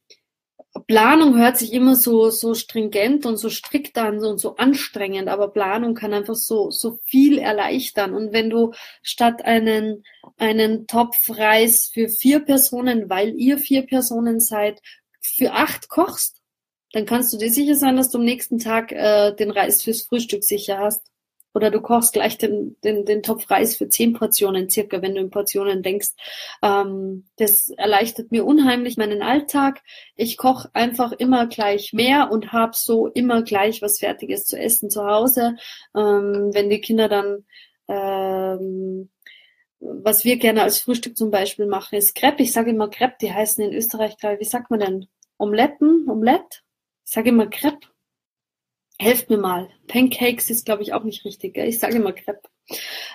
Planung 0.87 1.37
hört 1.37 1.59
sich 1.59 1.73
immer 1.73 1.97
so, 1.97 2.31
so 2.31 2.55
stringent 2.55 3.27
und 3.27 3.37
so 3.37 3.51
strikt 3.51 3.99
an 3.99 4.25
und 4.25 4.39
so 4.39 4.57
anstrengend, 4.57 5.29
aber 5.29 5.49
Planung 5.49 5.95
kann 5.95 6.15
einfach 6.15 6.35
so, 6.35 6.71
so 6.71 6.99
viel 7.05 7.39
erleichtern. 7.39 8.15
Und 8.15 8.33
wenn 8.33 8.49
du 8.49 8.73
statt 9.03 9.45
einen, 9.45 10.05
einen 10.39 10.87
Topf 10.87 11.29
Reis 11.29 11.91
für 11.93 12.09
vier 12.09 12.41
Personen, 12.41 13.11
weil 13.11 13.35
ihr 13.35 13.59
vier 13.59 13.83
Personen 13.83 14.41
seid, 14.41 14.81
für 15.21 15.53
acht 15.53 15.89
kochst, 15.89 16.41
dann 16.93 17.07
kannst 17.07 17.33
du 17.33 17.39
dir 17.39 17.51
sicher 17.51 17.75
sein, 17.75 17.97
dass 17.97 18.11
du 18.11 18.19
am 18.19 18.25
nächsten 18.25 18.59
Tag 18.59 18.93
äh, 18.93 19.35
den 19.35 19.51
Reis 19.51 19.83
fürs 19.83 20.03
Frühstück 20.03 20.43
sicher 20.43 20.79
hast. 20.79 21.12
Oder 21.55 21.71
du 21.71 21.81
kochst 21.81 22.13
gleich 22.13 22.39
den, 22.39 22.77
den, 22.83 23.05
den 23.05 23.23
Topf 23.23 23.51
Reis 23.51 23.77
für 23.77 23.89
zehn 23.89 24.13
Portionen 24.13 24.71
circa, 24.71 25.03
wenn 25.03 25.15
du 25.15 25.21
in 25.21 25.31
Portionen 25.31 25.83
denkst. 25.83 26.11
Ähm, 26.63 27.27
das 27.37 27.69
erleichtert 27.71 28.33
mir 28.33 28.45
unheimlich 28.45 28.97
meinen 28.97 29.23
Alltag. 29.23 29.83
Ich 30.17 30.37
koche 30.37 30.71
einfach 30.73 31.13
immer 31.13 31.47
gleich 31.47 31.93
mehr 31.93 32.31
und 32.31 32.53
habe 32.53 32.73
so 32.75 33.07
immer 33.07 33.43
gleich 33.43 33.83
was 33.83 33.99
Fertiges 33.99 34.47
zu 34.47 34.59
essen 34.59 34.91
zu 34.91 35.05
Hause. 35.05 35.57
Ähm, 35.97 36.51
wenn 36.53 36.71
die 36.71 36.81
Kinder 36.81 37.09
dann 37.09 37.45
ähm, 37.89 39.11
was 39.83 40.25
wir 40.25 40.37
gerne 40.37 40.63
als 40.63 40.81
Frühstück 40.81 41.17
zum 41.17 41.31
Beispiel 41.31 41.67
machen, 41.67 41.97
ist 41.97 42.15
Crepe. 42.15 42.43
Ich 42.43 42.53
sage 42.53 42.71
immer 42.71 42.89
Crepe, 42.89 43.17
die 43.21 43.33
heißen 43.33 43.65
in 43.65 43.75
Österreich, 43.75 44.17
wie 44.39 44.45
sagt 44.45 44.71
man 44.71 44.81
denn? 44.81 45.07
Omeletten? 45.39 46.09
Omelette? 46.09 46.61
Ich 47.05 47.13
sage 47.13 47.31
immer 47.31 47.49
Crepe. 47.49 47.89
Helft 49.03 49.31
mir 49.31 49.39
mal. 49.39 49.69
Pancakes 49.89 50.49
ist, 50.49 50.65
glaube 50.65 50.83
ich, 50.83 50.93
auch 50.93 51.03
nicht 51.03 51.25
richtig. 51.25 51.55
Gell? 51.55 51.69
Ich 51.69 51.81
sage 51.81 51.97
immer 51.97 52.13
Crepe. 52.13 52.49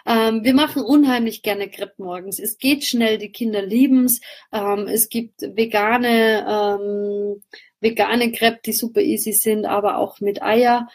Ähm, 0.05 0.43
wir 0.43 0.53
machen 0.53 0.83
unheimlich 0.83 1.43
gerne 1.43 1.69
Crepe 1.69 1.93
morgens. 1.97 2.39
Es 2.39 2.57
geht 2.57 2.83
schnell, 2.83 3.17
die 3.17 3.31
Kinder 3.31 3.61
lieben's. 3.61 4.19
Ähm, 4.51 4.87
es 4.87 5.07
gibt 5.07 5.41
vegane, 5.41 6.45
ähm, 6.45 7.41
vegane 7.79 8.33
Crepe, 8.33 8.59
die 8.65 8.73
super 8.73 8.99
easy 8.99 9.31
sind, 9.31 9.65
aber 9.65 9.97
auch 9.97 10.19
mit 10.19 10.41
Eier. 10.41 10.89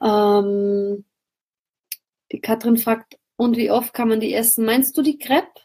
Ähm, 0.00 1.04
die 2.30 2.40
Katrin 2.40 2.76
fragt, 2.76 3.18
und 3.34 3.56
wie 3.56 3.72
oft 3.72 3.92
kann 3.94 4.08
man 4.08 4.20
die 4.20 4.32
essen? 4.32 4.64
Meinst 4.64 4.96
du 4.96 5.02
die 5.02 5.18
Crepe? 5.18 5.60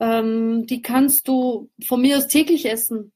Ähm, 0.00 0.66
die 0.66 0.80
kannst 0.80 1.28
du 1.28 1.68
von 1.84 2.00
mir 2.00 2.16
aus 2.16 2.26
täglich 2.26 2.64
essen 2.64 3.12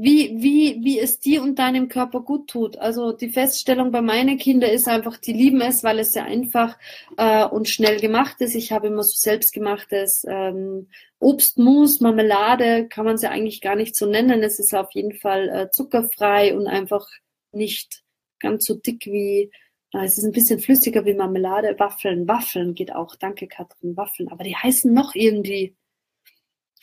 wie, 0.00 0.40
wie, 0.40 0.78
wie 0.84 1.00
es 1.00 1.18
dir 1.18 1.42
und 1.42 1.58
deinem 1.58 1.88
Körper 1.88 2.20
gut 2.20 2.48
tut. 2.48 2.78
Also 2.78 3.10
die 3.10 3.30
Feststellung 3.30 3.90
bei 3.90 4.00
meinen 4.00 4.38
Kindern 4.38 4.70
ist 4.70 4.86
einfach, 4.86 5.16
die 5.16 5.32
lieben 5.32 5.60
es, 5.60 5.82
weil 5.82 5.98
es 5.98 6.12
sehr 6.12 6.24
einfach 6.24 6.78
äh, 7.16 7.44
und 7.44 7.68
schnell 7.68 7.98
gemacht 7.98 8.40
ist. 8.40 8.54
Ich 8.54 8.70
habe 8.70 8.86
immer 8.86 9.02
so 9.02 9.10
selbstgemachtes 9.16 10.24
ähm, 10.28 10.86
Obstmus, 11.18 11.98
Marmelade, 11.98 12.86
kann 12.86 13.06
man 13.06 13.18
sie 13.18 13.28
eigentlich 13.28 13.60
gar 13.60 13.74
nicht 13.74 13.96
so 13.96 14.06
nennen. 14.06 14.44
Es 14.44 14.60
ist 14.60 14.72
auf 14.72 14.92
jeden 14.92 15.14
Fall 15.14 15.48
äh, 15.48 15.70
zuckerfrei 15.72 16.56
und 16.56 16.68
einfach 16.68 17.08
nicht 17.50 18.04
ganz 18.38 18.66
so 18.66 18.76
dick 18.76 19.04
wie, 19.06 19.50
äh, 19.92 20.04
es 20.04 20.16
ist 20.16 20.24
ein 20.24 20.30
bisschen 20.30 20.60
flüssiger 20.60 21.04
wie 21.06 21.14
Marmelade. 21.14 21.74
Waffeln, 21.76 22.28
Waffeln 22.28 22.74
geht 22.76 22.94
auch. 22.94 23.16
Danke, 23.16 23.48
Katrin, 23.48 23.96
Waffeln. 23.96 24.28
Aber 24.30 24.44
die 24.44 24.54
heißen 24.54 24.94
noch 24.94 25.16
irgendwie. 25.16 25.74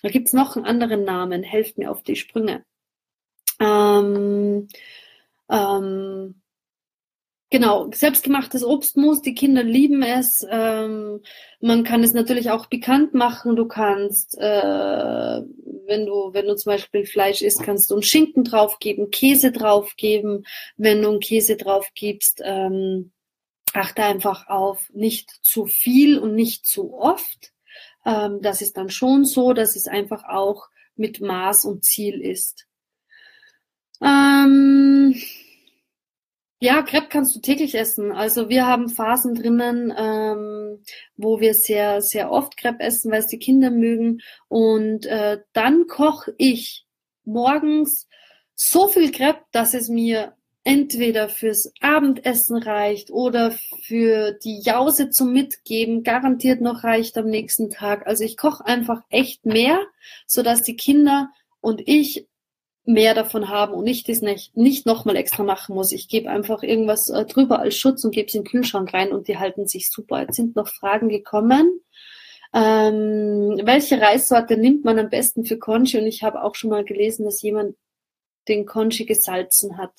Da 0.02 0.10
gibt's 0.10 0.34
noch 0.34 0.58
einen 0.58 0.66
anderen 0.66 1.06
Namen. 1.06 1.44
Helft 1.44 1.78
mir 1.78 1.90
auf 1.90 2.04
die 2.04 2.18
Sprünge. 2.18 2.66
Ähm, 4.00 4.68
ähm, 5.50 6.42
Genau, 7.52 7.90
selbstgemachtes 7.94 8.66
Obstmus, 8.66 9.22
die 9.22 9.36
Kinder 9.36 9.64
lieben 9.64 10.02
es. 10.02 10.46
Ähm, 10.50 11.22
man 11.62 11.84
kann 11.84 12.04
es 12.04 12.14
natürlich 12.14 12.50
auch 12.50 12.66
bekannt 12.66 13.14
machen. 13.14 13.56
Du 13.56 13.66
kannst, 13.66 14.38
äh, 14.38 14.42
wenn 15.86 16.06
du, 16.06 16.34
wenn 16.34 16.48
du 16.48 16.56
zum 16.56 16.72
Beispiel 16.72 17.06
Fleisch 17.06 17.42
isst, 17.42 17.64
kannst 17.64 17.92
du 17.92 17.96
einen 17.96 18.04
Schinken 18.04 18.44
draufgeben, 18.44 19.12
Käse 19.12 19.52
draufgeben. 19.52 20.46
Wenn 20.76 21.02
du 21.02 21.12
einen 21.12 21.20
Käse 21.20 21.56
draufgibst, 21.56 22.42
ähm, 22.44 23.12
achte 23.74 24.04
einfach 24.04 24.48
auf 24.48 24.90
nicht 24.94 25.30
zu 25.44 25.66
viel 25.66 26.18
und 26.18 26.36
nicht 26.36 26.66
zu 26.66 26.94
oft. 26.94 27.54
Ähm, 28.06 28.40
das 28.42 28.62
ist 28.62 28.76
dann 28.76 28.90
schon 28.90 29.24
so, 29.24 29.54
dass 29.54 29.76
es 29.76 29.88
einfach 29.88 30.26
auch 30.28 30.68
mit 30.96 31.22
Maß 31.22 31.64
und 31.66 31.86
Ziel 31.86 32.22
ist. 32.22 32.66
Ähm, 34.02 35.16
ja, 36.62 36.82
Crepe 36.82 37.08
kannst 37.10 37.36
du 37.36 37.40
täglich 37.40 37.76
essen. 37.76 38.12
Also 38.12 38.50
wir 38.50 38.66
haben 38.66 38.90
Phasen 38.90 39.36
drinnen, 39.36 39.94
ähm, 39.96 40.82
wo 41.18 41.40
wir 41.40 41.54
sehr, 41.54 42.02
sehr 42.02 42.32
oft 42.32 42.58
Crepe 42.58 42.82
essen, 42.82 43.12
weil 43.12 43.20
es 43.20 43.28
die 43.28 43.40
Kinder 43.40 43.72
mögen. 43.72 44.22
Und 44.48 45.06
äh, 45.06 45.40
dann 45.54 45.88
koche 45.88 46.34
ich 46.38 46.86
morgens 47.24 48.08
so 48.56 48.88
viel 48.88 49.12
Crepe, 49.12 49.42
dass 49.52 49.74
es 49.74 49.90
mir 49.90 50.36
entweder 50.64 51.30
fürs 51.30 51.72
Abendessen 51.82 52.58
reicht 52.58 53.12
oder 53.12 53.52
für 53.84 54.32
die 54.32 54.60
Jause 54.62 55.12
zum 55.12 55.32
Mitgeben 55.34 56.02
garantiert 56.04 56.62
noch 56.62 56.84
reicht 56.84 57.18
am 57.18 57.28
nächsten 57.28 57.70
Tag. 57.70 58.08
Also 58.08 58.24
ich 58.24 58.38
koche 58.38 58.66
einfach 58.66 59.04
echt 59.10 59.46
mehr, 59.46 59.80
so 60.26 60.42
dass 60.42 60.64
die 60.64 60.76
Kinder 60.76 61.30
und 61.62 61.84
ich 61.86 62.28
mehr 62.86 63.14
davon 63.14 63.50
haben 63.50 63.74
und 63.74 63.88
ich 63.88 64.04
das 64.04 64.22
nicht, 64.22 64.56
nicht 64.56 64.86
nochmal 64.86 65.16
extra 65.16 65.44
machen 65.44 65.76
muss. 65.76 65.92
Ich 65.92 66.08
gebe 66.08 66.30
einfach 66.30 66.64
irgendwas 66.64 67.10
äh, 67.10 67.26
drüber 67.26 67.60
als 67.60 67.76
Schutz 67.78 68.04
und 68.04 68.12
gebe 68.12 68.28
es 68.28 68.36
in 68.36 68.44
den 68.44 68.50
Kühlschrank 68.50 68.94
rein 68.94 69.12
und 69.12 69.28
die 69.28 69.38
halten 69.38 69.68
sich 69.68 69.90
super. 69.90 70.22
Jetzt 70.22 70.36
sind 70.36 70.56
noch 70.56 70.68
Fragen 70.68 71.10
gekommen. 71.10 71.82
Ähm, 72.54 73.60
welche 73.64 74.00
Reissorte 74.00 74.56
nimmt 74.56 74.86
man 74.86 75.00
am 75.00 75.10
besten 75.10 75.46
für 75.46 75.58
Conchi? 75.58 75.98
Und 75.98 76.06
ich 76.06 76.24
habe 76.24 76.44
auch 76.44 76.56
schon 76.56 76.70
mal 76.70 76.86
gelesen, 76.86 77.26
dass 77.26 77.42
jemand 77.42 77.76
den 78.48 78.66
Conchi 78.66 79.06
gesalzen 79.06 79.78
hat. 79.78 79.92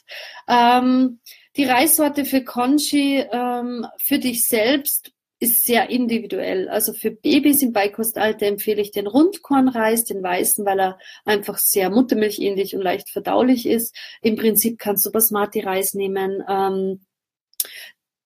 Ähm, 0.49 1.20
die 1.57 1.64
Reissorte 1.64 2.25
für 2.25 2.44
Conchi 2.44 3.25
ähm, 3.31 3.87
für 3.99 4.18
dich 4.18 4.46
selbst 4.46 5.12
ist 5.38 5.64
sehr 5.64 5.90
individuell. 5.90 6.68
Also 6.68 6.92
für 6.94 7.11
Babys 7.11 7.62
im 7.62 7.72
Beikostalter 7.72 8.46
empfehle 8.46 8.81
ich 8.81 8.90
den 8.90 9.07
Rundkornreis, 9.07 10.05
den 10.05 10.22
weißen, 10.22 10.64
weil 10.64 10.81
er 10.81 10.99
einfach 11.25 11.59
sehr 11.59 11.90
muttermilchähnlich 11.90 12.75
und 12.75 12.83
leicht 12.83 13.11
verdaulich 13.11 13.66
ist. 13.66 13.94
Im 14.22 14.37
Prinzip 14.37 14.79
kannst 14.79 15.05
du 15.05 15.12
Basmati-Reis 15.12 15.94
nehmen. 15.94 16.42
Ähm, 16.49 17.07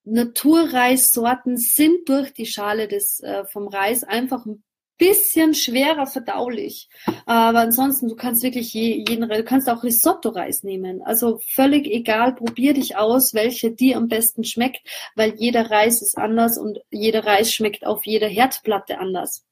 Naturreissorten 0.04 1.56
sind 1.56 2.08
durch 2.08 2.32
die 2.32 2.46
Schale 2.46 2.88
des, 2.88 3.20
äh, 3.20 3.44
vom 3.44 3.68
Reis 3.68 4.02
einfach 4.04 4.46
ein 4.46 4.62
bisschen 5.00 5.54
schwerer 5.54 6.06
verdaulich. 6.06 6.88
Aber 7.24 7.60
ansonsten, 7.60 8.08
du 8.08 8.16
kannst 8.16 8.42
wirklich 8.42 8.74
je, 8.74 9.02
jeden, 9.08 9.26
du 9.26 9.44
kannst 9.44 9.70
auch 9.70 9.82
Risotto-Reis 9.82 10.62
nehmen. 10.62 11.00
Also 11.02 11.40
völlig 11.54 11.86
egal, 11.86 12.34
probier 12.34 12.74
dich 12.74 12.96
aus, 12.96 13.32
welche 13.32 13.72
dir 13.72 13.96
am 13.96 14.08
besten 14.08 14.44
schmeckt, 14.44 14.82
weil 15.16 15.34
jeder 15.36 15.70
Reis 15.70 16.02
ist 16.02 16.18
anders 16.18 16.58
und 16.58 16.80
jeder 16.90 17.24
Reis 17.24 17.52
schmeckt 17.52 17.86
auf 17.86 18.04
jeder 18.04 18.28
Herdplatte 18.28 18.98
anders. 18.98 19.46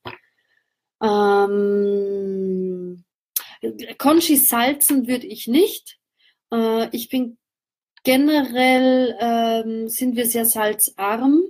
Ähm, 1.02 3.04
Conchi 3.96 4.36
salzen 4.36 5.08
würde 5.08 5.26
ich 5.26 5.48
nicht. 5.48 5.98
Äh, 6.52 6.94
ich 6.94 7.08
bin 7.08 7.38
generell 8.04 9.16
ähm, 9.18 9.88
sind 9.88 10.14
wir 10.14 10.26
sehr 10.26 10.44
salzarm. 10.44 11.42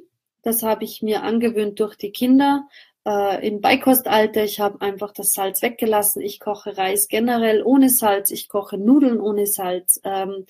Das 0.43 0.63
habe 0.63 0.85
ich 0.85 1.03
mir 1.03 1.25
angewöhnt 1.25 1.81
durch 1.81 1.97
die 1.97 2.13
Kinder 2.13 2.69
äh, 3.09 3.47
im 3.47 3.61
Beikostalter. 3.61 4.45
Ich 4.45 4.61
habe 4.61 4.83
einfach 4.83 5.13
das 5.13 5.33
Salz 5.33 5.63
weggelassen. 5.63 6.21
Ich 6.21 6.41
koche 6.41 6.77
Reis 6.77 7.09
generell 7.09 7.63
ohne 7.63 7.89
Salz. 7.89 8.31
Ich 8.31 8.49
koche 8.49 8.77
Nudeln 8.77 9.21
ohne 9.21 9.47
Salz. 9.47 10.01
Ähm, 10.05 10.45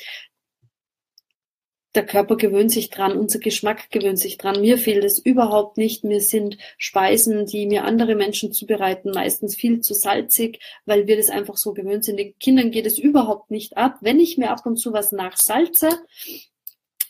der 1.95 2.05
Körper 2.05 2.37
gewöhnt 2.37 2.71
sich 2.71 2.91
dran, 2.91 3.17
unser 3.17 3.39
Geschmack 3.39 3.91
gewöhnt 3.91 4.19
sich 4.19 4.37
dran. 4.37 4.61
Mir 4.61 4.77
fehlt 4.77 5.05
es 5.05 5.19
überhaupt 5.19 5.79
nicht. 5.79 6.05
Mir 6.05 6.21
sind 6.21 6.59
Speisen, 6.77 7.47
die 7.47 7.67
mir 7.67 7.85
andere 7.85 8.15
Menschen 8.15 8.53
zubereiten, 8.53 9.11
meistens 9.13 9.57
viel 9.57 9.81
zu 9.81 9.95
salzig, 9.95 10.61
weil 10.85 11.07
wir 11.07 11.17
das 11.17 11.31
einfach 11.31 11.57
so 11.57 11.73
gewöhnt 11.73 12.05
sind. 12.05 12.19
Den 12.19 12.39
Kindern 12.39 12.71
geht 12.71 12.87
es 12.87 12.99
überhaupt 12.99 13.51
nicht 13.51 13.77
ab. 13.77 13.99
Wenn 14.01 14.21
ich 14.21 14.37
mir 14.37 14.51
ab 14.51 14.67
und 14.67 14.77
zu 14.77 14.93
was 14.93 15.13
nachsalze, 15.13 15.89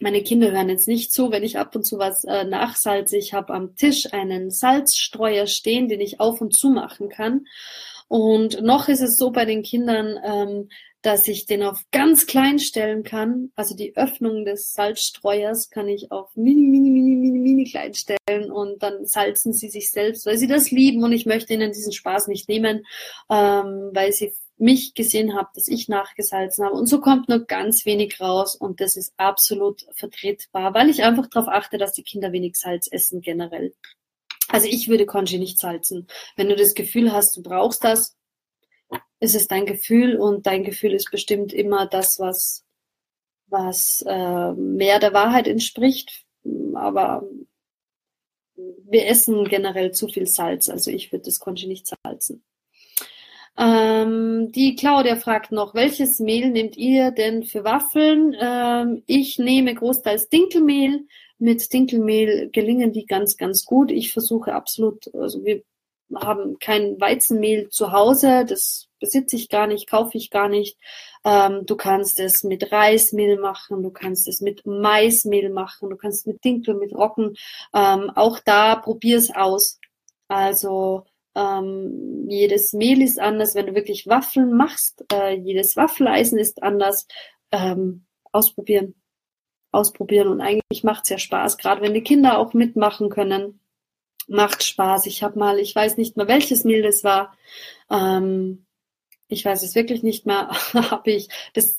meine 0.00 0.22
Kinder 0.22 0.50
hören 0.52 0.68
jetzt 0.68 0.88
nicht 0.88 1.12
zu, 1.12 1.30
wenn 1.30 1.42
ich 1.42 1.58
ab 1.58 1.74
und 1.74 1.84
zu 1.84 1.98
was 1.98 2.24
äh, 2.24 2.44
nachsalze. 2.44 3.16
Ich 3.16 3.34
habe 3.34 3.52
am 3.52 3.74
Tisch 3.76 4.12
einen 4.12 4.50
Salzstreuer 4.50 5.46
stehen, 5.46 5.88
den 5.88 6.00
ich 6.00 6.20
auf 6.20 6.40
und 6.40 6.56
zu 6.56 6.70
machen 6.70 7.08
kann. 7.08 7.46
Und 8.08 8.62
noch 8.62 8.88
ist 8.88 9.02
es 9.02 9.16
so 9.16 9.30
bei 9.30 9.44
den 9.44 9.62
Kindern, 9.62 10.18
ähm, 10.24 10.68
dass 11.02 11.28
ich 11.28 11.46
den 11.46 11.62
auf 11.62 11.84
ganz 11.92 12.26
klein 12.26 12.58
stellen 12.58 13.04
kann. 13.04 13.52
Also 13.54 13.76
die 13.76 13.96
Öffnung 13.96 14.44
des 14.44 14.72
Salzstreuers 14.72 15.70
kann 15.70 15.88
ich 15.88 16.10
auf 16.10 16.34
mini, 16.34 16.66
mini, 16.66 16.90
mini, 16.90 17.14
mini, 17.16 17.38
mini 17.38 17.64
klein 17.70 17.94
stellen 17.94 18.50
und 18.50 18.82
dann 18.82 19.06
salzen 19.06 19.52
sie 19.52 19.68
sich 19.68 19.92
selbst, 19.92 20.26
weil 20.26 20.38
sie 20.38 20.48
das 20.48 20.70
lieben 20.70 21.04
und 21.04 21.12
ich 21.12 21.24
möchte 21.24 21.54
ihnen 21.54 21.72
diesen 21.72 21.92
Spaß 21.92 22.26
nicht 22.26 22.48
nehmen, 22.48 22.84
ähm, 23.30 23.90
weil 23.92 24.12
sie 24.12 24.32
mich 24.60 24.94
gesehen 24.94 25.34
habe, 25.34 25.48
dass 25.54 25.68
ich 25.68 25.88
nachgesalzen 25.88 26.64
habe. 26.64 26.74
Und 26.74 26.86
so 26.86 27.00
kommt 27.00 27.28
nur 27.28 27.44
ganz 27.44 27.86
wenig 27.86 28.20
raus 28.20 28.54
und 28.54 28.80
das 28.80 28.96
ist 28.96 29.12
absolut 29.16 29.86
vertretbar, 29.92 30.74
weil 30.74 30.90
ich 30.90 31.02
einfach 31.02 31.26
darauf 31.28 31.48
achte, 31.48 31.78
dass 31.78 31.92
die 31.92 32.02
Kinder 32.02 32.32
wenig 32.32 32.56
Salz 32.56 32.88
essen 32.90 33.20
generell. 33.20 33.74
Also 34.48 34.66
ich 34.66 34.88
würde 34.88 35.06
Conchi 35.06 35.38
nicht 35.38 35.58
salzen. 35.58 36.06
Wenn 36.36 36.48
du 36.48 36.56
das 36.56 36.74
Gefühl 36.74 37.12
hast, 37.12 37.36
du 37.36 37.42
brauchst 37.42 37.84
das, 37.84 38.16
ist 39.20 39.34
es 39.34 39.48
dein 39.48 39.66
Gefühl 39.66 40.16
und 40.16 40.46
dein 40.46 40.64
Gefühl 40.64 40.94
ist 40.94 41.10
bestimmt 41.10 41.52
immer 41.52 41.86
das, 41.86 42.18
was, 42.18 42.64
was 43.46 44.02
äh, 44.06 44.52
mehr 44.52 45.00
der 45.00 45.12
Wahrheit 45.12 45.46
entspricht. 45.46 46.24
Aber 46.74 47.24
wir 48.56 49.06
essen 49.06 49.44
generell 49.44 49.92
zu 49.92 50.08
viel 50.08 50.26
Salz, 50.26 50.68
also 50.68 50.90
ich 50.90 51.12
würde 51.12 51.26
das 51.26 51.38
Conchi 51.40 51.66
nicht 51.66 51.86
salzen. 51.86 52.42
Die 54.54 54.76
Claudia 54.76 55.16
fragt 55.16 55.52
noch, 55.52 55.74
welches 55.74 56.20
Mehl 56.20 56.48
nehmt 56.50 56.76
ihr 56.76 57.10
denn 57.10 57.42
für 57.42 57.64
Waffeln? 57.64 58.34
Ähm, 58.40 59.02
ich 59.06 59.38
nehme 59.38 59.74
großteils 59.74 60.30
Dinkelmehl. 60.30 61.06
Mit 61.38 61.72
Dinkelmehl 61.72 62.48
gelingen 62.50 62.92
die 62.92 63.04
ganz, 63.04 63.36
ganz 63.36 63.64
gut. 63.64 63.90
Ich 63.90 64.12
versuche 64.12 64.54
absolut, 64.54 65.14
also 65.14 65.44
wir 65.44 65.62
haben 66.14 66.58
kein 66.58 66.98
Weizenmehl 66.98 67.68
zu 67.68 67.92
Hause, 67.92 68.46
das 68.48 68.88
besitze 68.98 69.36
ich 69.36 69.50
gar 69.50 69.66
nicht, 69.66 69.88
kaufe 69.88 70.16
ich 70.16 70.30
gar 70.30 70.48
nicht. 70.48 70.78
Ähm, 71.24 71.66
du 71.66 71.76
kannst 71.76 72.18
es 72.18 72.42
mit 72.42 72.72
Reismehl 72.72 73.38
machen, 73.38 73.82
du 73.82 73.90
kannst 73.90 74.26
es 74.28 74.40
mit 74.40 74.66
Maismehl 74.66 75.50
machen, 75.50 75.90
du 75.90 75.96
kannst 75.96 76.26
mit 76.26 76.42
Dinkel, 76.42 76.74
mit 76.74 76.94
Roggen. 76.94 77.36
Ähm, 77.74 78.10
auch 78.14 78.40
da 78.40 78.76
probier 78.76 79.18
es 79.18 79.30
aus. 79.34 79.78
Also 80.26 81.04
ähm, 81.38 82.26
jedes 82.28 82.72
Mehl 82.72 83.00
ist 83.00 83.20
anders. 83.20 83.54
Wenn 83.54 83.66
du 83.66 83.74
wirklich 83.74 84.06
Waffeln 84.06 84.52
machst, 84.56 85.04
äh, 85.12 85.36
jedes 85.36 85.76
Waffeleisen 85.76 86.38
ist 86.38 86.62
anders. 86.62 87.06
Ähm, 87.52 88.06
ausprobieren. 88.32 88.94
Ausprobieren. 89.70 90.28
Und 90.28 90.40
eigentlich 90.40 90.82
macht 90.84 91.04
es 91.04 91.10
ja 91.10 91.18
Spaß, 91.18 91.58
gerade 91.58 91.80
wenn 91.82 91.94
die 91.94 92.02
Kinder 92.02 92.38
auch 92.38 92.54
mitmachen 92.54 93.08
können. 93.08 93.60
Macht 94.26 94.62
Spaß. 94.64 95.06
Ich 95.06 95.22
habe 95.22 95.38
mal, 95.38 95.58
ich 95.58 95.74
weiß 95.74 95.96
nicht 95.96 96.16
mehr, 96.16 96.28
welches 96.28 96.64
Mehl 96.64 96.82
das 96.82 97.04
war. 97.04 97.36
Ähm, 97.90 98.66
ich 99.28 99.44
weiß 99.44 99.62
es 99.62 99.74
wirklich 99.74 100.02
nicht 100.02 100.26
mehr, 100.26 100.48
habe 100.74 101.10
ich 101.10 101.28
das 101.54 101.77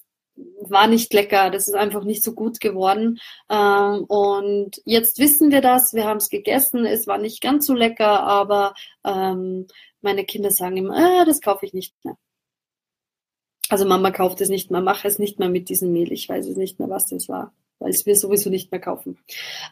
war 0.62 0.88
nicht 0.88 1.14
lecker, 1.14 1.50
das 1.50 1.68
ist 1.68 1.76
einfach 1.76 2.04
nicht 2.04 2.24
so 2.24 2.34
gut 2.34 2.60
geworden. 2.60 3.20
Ähm, 3.50 4.04
und 4.06 4.82
jetzt 4.86 5.20
wissen 5.20 5.52
wir 5.52 5.62
das, 5.62 5.94
wir 5.94 6.06
haben 6.06 6.18
es 6.18 6.30
gegessen, 6.30 6.86
es 6.86 7.08
war 7.08 7.18
nicht 7.18 7.42
ganz 7.42 7.66
so 7.66 7.74
lecker, 7.74 8.24
aber 8.24 8.74
ähm, 9.06 9.68
meine 10.02 10.26
Kinder 10.26 10.52
sagen 10.52 10.78
immer, 10.78 11.22
äh, 11.22 11.26
das 11.26 11.42
kaufe 11.42 11.66
ich 11.66 11.74
nicht 11.74 11.94
mehr. 12.04 12.18
Also 13.70 13.86
Mama 13.86 14.12
kauft 14.12 14.42
es 14.42 14.50
nicht 14.50 14.72
mehr, 14.72 14.82
mache 14.82 15.08
es 15.08 15.20
nicht 15.20 15.38
mehr 15.40 15.50
mit 15.50 15.70
diesem 15.70 15.92
Mehl. 15.94 16.12
Ich 16.12 16.28
weiß 16.28 16.48
es 16.48 16.58
nicht 16.58 16.80
mehr, 16.80 16.90
was 16.90 17.08
das 17.08 17.30
war, 17.30 17.54
weil 17.78 17.92
es 17.92 18.06
wir 18.06 18.16
sowieso 18.16 18.50
nicht 18.50 18.72
mehr 18.72 18.82
kaufen. 18.82 19.20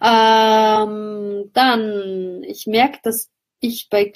Ähm, 0.02 1.50
dann, 1.54 2.44
ich 2.44 2.68
merke, 2.68 3.00
dass 3.02 3.32
ich 3.60 3.90
bei 3.90 4.14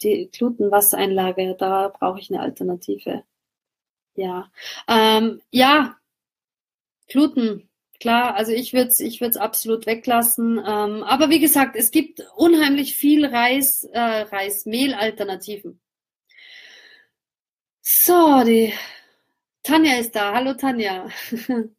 Glutenwassereinlage, 0.00 1.56
da 1.58 1.88
brauche 1.88 2.20
ich 2.20 2.30
eine 2.30 2.40
Alternative. 2.40 3.24
Ja, 4.14 4.50
ähm, 4.88 5.40
ja, 5.50 5.96
Gluten, 7.08 7.68
klar, 8.00 8.34
also 8.34 8.52
ich 8.52 8.72
würde 8.72 8.88
es 8.88 9.00
ich 9.00 9.22
absolut 9.36 9.86
weglassen. 9.86 10.58
Ähm, 10.58 11.02
aber 11.02 11.30
wie 11.30 11.40
gesagt, 11.40 11.76
es 11.76 11.90
gibt 11.90 12.22
unheimlich 12.36 12.96
viel 12.96 13.24
Reis, 13.24 13.84
äh, 13.84 14.00
Reismehl-Alternativen. 14.00 15.80
So, 17.80 18.42
die 18.44 18.72
Tanja 19.62 19.96
ist 19.98 20.14
da. 20.14 20.34
Hallo 20.34 20.54
Tanja. 20.54 21.08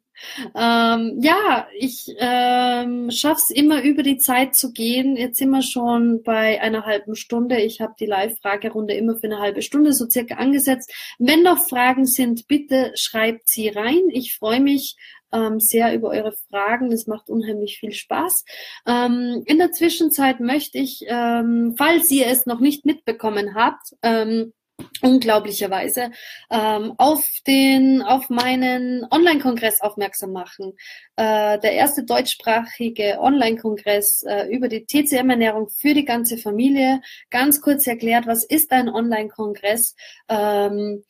Ähm, 0.55 1.19
ja, 1.21 1.67
ich 1.77 2.07
ähm, 2.17 3.11
schaffe 3.11 3.41
es 3.43 3.49
immer 3.49 3.83
über 3.83 4.03
die 4.03 4.17
Zeit 4.17 4.55
zu 4.55 4.73
gehen. 4.73 5.15
Jetzt 5.15 5.37
sind 5.37 5.51
wir 5.51 5.61
schon 5.61 6.23
bei 6.23 6.61
einer 6.61 6.85
halben 6.85 7.15
Stunde. 7.15 7.61
Ich 7.61 7.81
habe 7.81 7.93
die 7.99 8.05
Live-Fragerunde 8.05 8.93
immer 8.95 9.15
für 9.17 9.27
eine 9.27 9.39
halbe 9.39 9.61
Stunde 9.61 9.93
so 9.93 10.09
circa 10.09 10.35
angesetzt. 10.35 10.91
Wenn 11.19 11.43
noch 11.43 11.67
Fragen 11.67 12.05
sind, 12.05 12.47
bitte 12.47 12.91
schreibt 12.95 13.49
sie 13.49 13.69
rein. 13.69 14.09
Ich 14.09 14.35
freue 14.35 14.59
mich 14.59 14.95
ähm, 15.31 15.59
sehr 15.59 15.93
über 15.93 16.09
eure 16.09 16.33
Fragen. 16.49 16.89
Das 16.89 17.07
macht 17.07 17.29
unheimlich 17.29 17.79
viel 17.79 17.91
Spaß. 17.91 18.45
Ähm, 18.87 19.43
in 19.45 19.57
der 19.57 19.71
Zwischenzeit 19.71 20.39
möchte 20.39 20.77
ich, 20.77 21.05
ähm, 21.07 21.75
falls 21.77 22.09
ihr 22.11 22.27
es 22.27 22.45
noch 22.45 22.59
nicht 22.59 22.85
mitbekommen 22.85 23.55
habt, 23.55 23.93
ähm, 24.01 24.53
unglaublicherweise 25.01 26.11
ähm, 26.51 26.93
auf 26.97 27.27
den 27.45 28.01
auf 28.01 28.29
meinen 28.29 29.05
Online-Kongress 29.09 29.81
aufmerksam 29.81 30.31
machen. 30.31 30.73
Äh, 31.15 31.59
der 31.59 31.73
erste 31.73 32.03
deutschsprachige 32.03 33.19
Online-Kongress 33.19 34.23
äh, 34.27 34.47
über 34.47 34.67
die 34.67 34.85
TCM-Ernährung 34.85 35.69
für 35.69 35.93
die 35.93 36.05
ganze 36.05 36.37
Familie. 36.37 37.01
Ganz 37.29 37.61
kurz 37.61 37.87
erklärt, 37.87 38.27
was 38.27 38.43
ist 38.43 38.71
ein 38.71 38.89
Online-Kongress? 38.89 39.95
Ähm, 40.29 41.03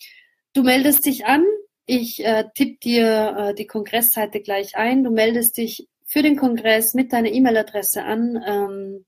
du 0.53 0.63
meldest 0.63 1.05
dich 1.05 1.25
an. 1.25 1.43
Ich 1.89 2.23
äh, 2.23 2.43
tippe 2.53 2.79
dir 2.79 3.35
äh, 3.37 3.53
die 3.55 3.65
Kongressseite 3.65 4.41
gleich 4.41 4.75
ein. 4.75 5.05
Du 5.05 5.09
meldest 5.09 5.55
dich 5.55 5.87
für 6.05 6.21
den 6.21 6.35
Kongress 6.35 6.93
mit 6.93 7.13
deiner 7.13 7.31
E-Mail-Adresse 7.31 8.03
an 8.03 8.43
ähm, 8.45 9.05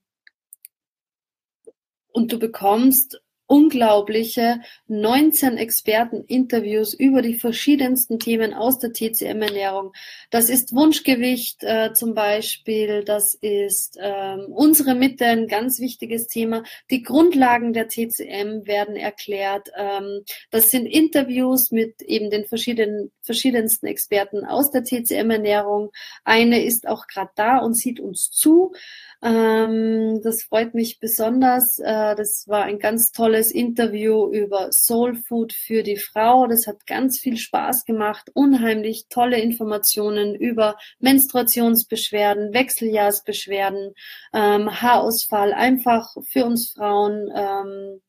und 2.14 2.32
du 2.32 2.40
bekommst 2.40 3.22
unglaubliche 3.50 4.62
19 4.88 5.58
Experten-Interviews 5.58 6.94
über 6.94 7.24
die 7.24 7.34
verschiedensten 7.34 8.20
Themen 8.20 8.54
aus 8.54 8.78
der 8.78 8.94
TCM-Ernährung. 8.94 9.92
Das 10.30 10.52
ist 10.52 10.76
Wunschgewicht 10.76 11.64
äh, 11.64 11.92
zum 11.94 12.14
Beispiel, 12.14 13.04
das 13.04 13.34
ist 13.34 13.98
ähm, 14.00 14.54
unsere 14.54 14.94
Mitte, 14.94 15.26
ein 15.26 15.48
ganz 15.48 15.80
wichtiges 15.80 16.28
Thema. 16.28 16.62
Die 16.92 17.02
Grundlagen 17.02 17.74
der 17.74 17.88
TCM 17.88 18.68
werden 18.68 18.96
erklärt. 18.96 19.70
Ähm, 19.76 20.22
das 20.52 20.70
sind 20.70 20.86
Interviews 20.86 21.72
mit 21.72 22.04
eben 22.04 22.30
den 22.30 22.46
verschiedenen, 22.46 23.12
verschiedensten 23.24 23.88
Experten 23.88 24.46
aus 24.46 24.70
der 24.70 24.84
TCM-Ernährung. 24.84 25.90
Eine 26.24 26.64
ist 26.64 26.88
auch 26.88 27.08
gerade 27.08 27.32
da 27.36 27.58
und 27.58 27.74
sieht 27.74 28.00
uns 28.00 28.30
zu. 28.30 28.74
Ähm, 29.22 30.22
das 30.24 30.44
freut 30.44 30.74
mich 30.74 31.00
besonders. 31.00 31.78
Äh, 31.80 32.16
das 32.16 32.48
war 32.48 32.64
ein 32.64 32.80
ganz 32.80 33.12
tolles 33.12 33.52
Interview 33.52 34.32
über 34.32 34.72
Soul 34.72 35.16
Food 35.16 35.52
für 35.52 35.84
die 35.84 35.98
Frau. 35.98 36.48
Das 36.48 36.68
hat 36.68 36.88
ganz 36.88 37.20
viel 37.20 37.38
Spaß 37.38 37.84
gemacht. 37.86 38.32
Unheimlich 38.34 39.08
tolle 39.10 39.40
Informationen 39.42 40.36
über 40.36 40.78
Menstruationsbeschwerden, 41.00 42.54
Wechseljahrsbeschwerden, 42.54 43.94
ähm, 44.34 44.82
Haarausfall, 44.82 45.54
einfach 45.54 46.16
für 46.26 46.46
uns 46.46 46.72
Frauen. 46.72 47.30
Ähm, 47.36 48.02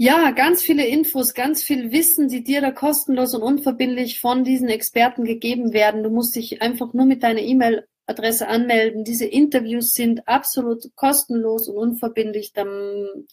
ja, 0.00 0.30
ganz 0.30 0.62
viele 0.62 0.86
Infos, 0.86 1.34
ganz 1.34 1.62
viel 1.62 1.90
Wissen, 1.90 2.28
die 2.28 2.44
dir 2.44 2.60
da 2.60 2.70
kostenlos 2.70 3.34
und 3.34 3.42
unverbindlich 3.42 4.20
von 4.20 4.44
diesen 4.44 4.68
Experten 4.68 5.24
gegeben 5.24 5.72
werden. 5.72 6.04
Du 6.04 6.10
musst 6.10 6.36
dich 6.36 6.62
einfach 6.62 6.92
nur 6.92 7.06
mit 7.06 7.22
deiner 7.24 7.40
E-Mail 7.40 7.84
Adresse 8.08 8.48
anmelden. 8.48 9.04
Diese 9.04 9.26
Interviews 9.26 9.92
sind 9.92 10.26
absolut 10.26 10.84
kostenlos 10.96 11.68
und 11.68 11.76
unverbindlich. 11.76 12.52
Der 12.52 12.66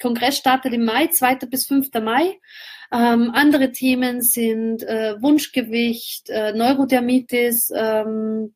Kongress 0.02 0.38
startet 0.38 0.74
im 0.74 0.86
Mai, 0.86 1.08
2. 1.08 1.36
bis 1.50 1.66
5. 1.66 1.90
Mai. 2.02 2.40
Ähm, 2.92 3.32
andere 3.34 3.72
Themen 3.72 4.22
sind 4.22 4.84
äh, 4.84 5.16
Wunschgewicht, 5.22 6.30
äh, 6.30 6.54
Neurodermitis, 6.54 7.72
ähm, 7.74 8.54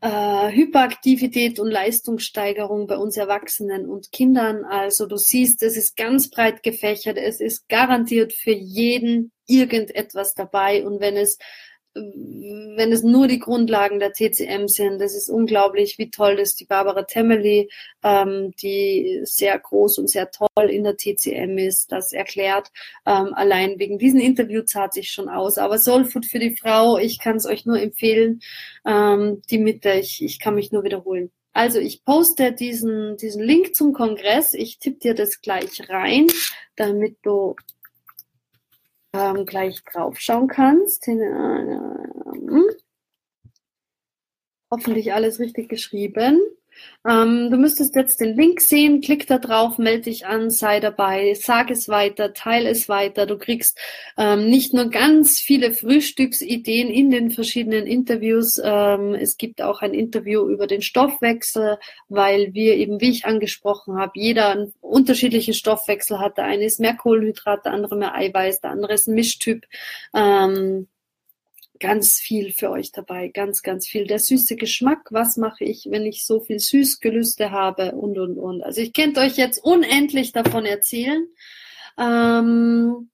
äh, 0.00 0.50
Hyperaktivität 0.50 1.60
und 1.60 1.70
Leistungssteigerung 1.70 2.86
bei 2.86 2.96
uns 2.96 3.16
Erwachsenen 3.16 3.86
und 3.86 4.10
Kindern. 4.12 4.64
Also 4.64 5.06
du 5.06 5.16
siehst, 5.16 5.62
es 5.62 5.76
ist 5.76 5.96
ganz 5.96 6.30
breit 6.30 6.62
gefächert. 6.62 7.18
Es 7.18 7.40
ist 7.40 7.68
garantiert 7.68 8.32
für 8.32 8.52
jeden 8.52 9.30
irgendetwas 9.46 10.34
dabei. 10.34 10.86
Und 10.86 11.00
wenn 11.00 11.16
es 11.16 11.38
wenn 11.94 12.92
es 12.92 13.02
nur 13.02 13.26
die 13.26 13.40
Grundlagen 13.40 13.98
der 13.98 14.12
TCM 14.12 14.68
sind, 14.68 15.00
das 15.00 15.14
ist 15.14 15.28
unglaublich, 15.28 15.98
wie 15.98 16.10
toll 16.10 16.36
das 16.36 16.54
die 16.54 16.64
Barbara 16.64 17.02
Temmeli, 17.02 17.68
ähm, 18.04 18.52
die 18.62 19.20
sehr 19.24 19.58
groß 19.58 19.98
und 19.98 20.08
sehr 20.08 20.30
toll 20.30 20.70
in 20.70 20.84
der 20.84 20.96
TCM 20.96 21.58
ist, 21.58 21.90
das 21.90 22.12
erklärt. 22.12 22.68
Ähm, 23.06 23.34
allein 23.34 23.78
wegen 23.78 23.98
diesen 23.98 24.20
Interview 24.20 24.62
zahlt 24.62 24.92
sich 24.92 25.10
schon 25.10 25.28
aus. 25.28 25.58
Aber 25.58 25.78
Soul 25.78 26.04
Food 26.04 26.26
für 26.26 26.38
die 26.38 26.56
Frau, 26.56 26.96
ich 26.96 27.18
kann 27.18 27.36
es 27.36 27.46
euch 27.46 27.66
nur 27.66 27.80
empfehlen. 27.80 28.40
Ähm, 28.86 29.42
die 29.50 29.58
Mitte, 29.58 29.92
ich, 29.92 30.22
ich 30.22 30.38
kann 30.38 30.54
mich 30.54 30.70
nur 30.70 30.84
wiederholen. 30.84 31.32
Also 31.52 31.80
ich 31.80 32.04
poste 32.04 32.52
diesen, 32.52 33.16
diesen 33.16 33.42
Link 33.42 33.74
zum 33.74 33.92
Kongress. 33.92 34.54
Ich 34.54 34.78
tippe 34.78 35.00
dir 35.00 35.14
das 35.14 35.40
gleich 35.40 35.88
rein, 35.88 36.28
damit 36.76 37.16
du 37.22 37.56
ähm, 39.12 39.46
gleich 39.46 39.82
draufschauen 39.84 40.48
kannst. 40.48 41.08
Äh, 41.08 41.12
hm. 41.12 42.64
Hoffentlich 44.70 45.12
alles 45.12 45.40
richtig 45.40 45.68
geschrieben. 45.68 46.40
Ähm, 47.08 47.50
du 47.50 47.56
müsstest 47.56 47.94
jetzt 47.96 48.20
den 48.20 48.36
Link 48.36 48.60
sehen, 48.60 49.00
klick 49.00 49.26
da 49.26 49.38
drauf, 49.38 49.78
melde 49.78 50.02
dich 50.02 50.26
an, 50.26 50.50
sei 50.50 50.80
dabei, 50.80 51.34
sag 51.34 51.70
es 51.70 51.88
weiter, 51.88 52.34
teile 52.34 52.68
es 52.70 52.88
weiter. 52.88 53.26
Du 53.26 53.38
kriegst 53.38 53.78
ähm, 54.18 54.46
nicht 54.50 54.74
nur 54.74 54.90
ganz 54.90 55.38
viele 55.38 55.72
Frühstücksideen 55.72 56.88
in 56.88 57.10
den 57.10 57.30
verschiedenen 57.30 57.86
Interviews, 57.86 58.60
ähm, 58.62 59.14
es 59.14 59.36
gibt 59.36 59.62
auch 59.62 59.80
ein 59.80 59.94
Interview 59.94 60.48
über 60.48 60.66
den 60.66 60.82
Stoffwechsel, 60.82 61.78
weil 62.08 62.52
wir 62.54 62.76
eben, 62.76 63.00
wie 63.00 63.10
ich 63.10 63.24
angesprochen 63.24 63.98
habe, 63.98 64.12
jeder 64.14 64.48
einen 64.50 64.74
unterschiedlichen 64.80 65.54
Stoffwechsel 65.54 66.18
hat. 66.18 66.38
Der 66.38 66.44
eine 66.44 66.64
ist 66.64 66.80
mehr 66.80 66.94
Kohlenhydrat, 66.94 67.64
der 67.64 67.72
andere 67.72 67.96
mehr 67.96 68.14
Eiweiß, 68.14 68.60
der 68.60 68.70
andere 68.70 68.94
ist 68.94 69.08
ein 69.08 69.14
Mischtyp. 69.14 69.66
Ähm, 70.14 70.88
ganz 71.80 72.18
viel 72.18 72.52
für 72.52 72.70
euch 72.70 72.92
dabei, 72.92 73.28
ganz, 73.28 73.62
ganz 73.62 73.88
viel. 73.88 74.06
Der 74.06 74.18
süße 74.18 74.56
Geschmack, 74.56 75.08
was 75.10 75.36
mache 75.36 75.64
ich, 75.64 75.88
wenn 75.90 76.06
ich 76.06 76.24
so 76.24 76.40
viel 76.40 76.60
Süßgelüste 76.60 77.50
habe 77.50 77.92
und, 77.92 78.18
und, 78.18 78.38
und. 78.38 78.62
Also 78.62 78.80
ich 78.82 78.92
könnte 78.92 79.20
euch 79.20 79.36
jetzt 79.36 79.58
unendlich 79.58 80.32
davon 80.32 80.66
erzählen. 80.66 81.26
Ähm, 81.98 83.10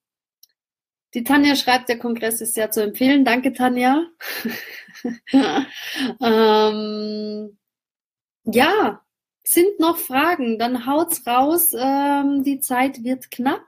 die 1.14 1.24
Tanja 1.24 1.56
schreibt, 1.56 1.88
der 1.88 1.98
Kongress 1.98 2.40
ist 2.40 2.54
sehr 2.54 2.70
zu 2.70 2.82
empfehlen. 2.82 3.24
Danke, 3.24 3.52
Tanja. 3.52 4.04
ähm, 6.20 7.58
ja, 8.44 9.00
sind 9.44 9.78
noch 9.78 9.96
Fragen? 9.96 10.58
Dann 10.58 10.86
haut's 10.86 11.26
raus. 11.26 11.72
Ähm, 11.78 12.42
die 12.42 12.60
Zeit 12.60 13.04
wird 13.04 13.30
knapp. 13.30 13.64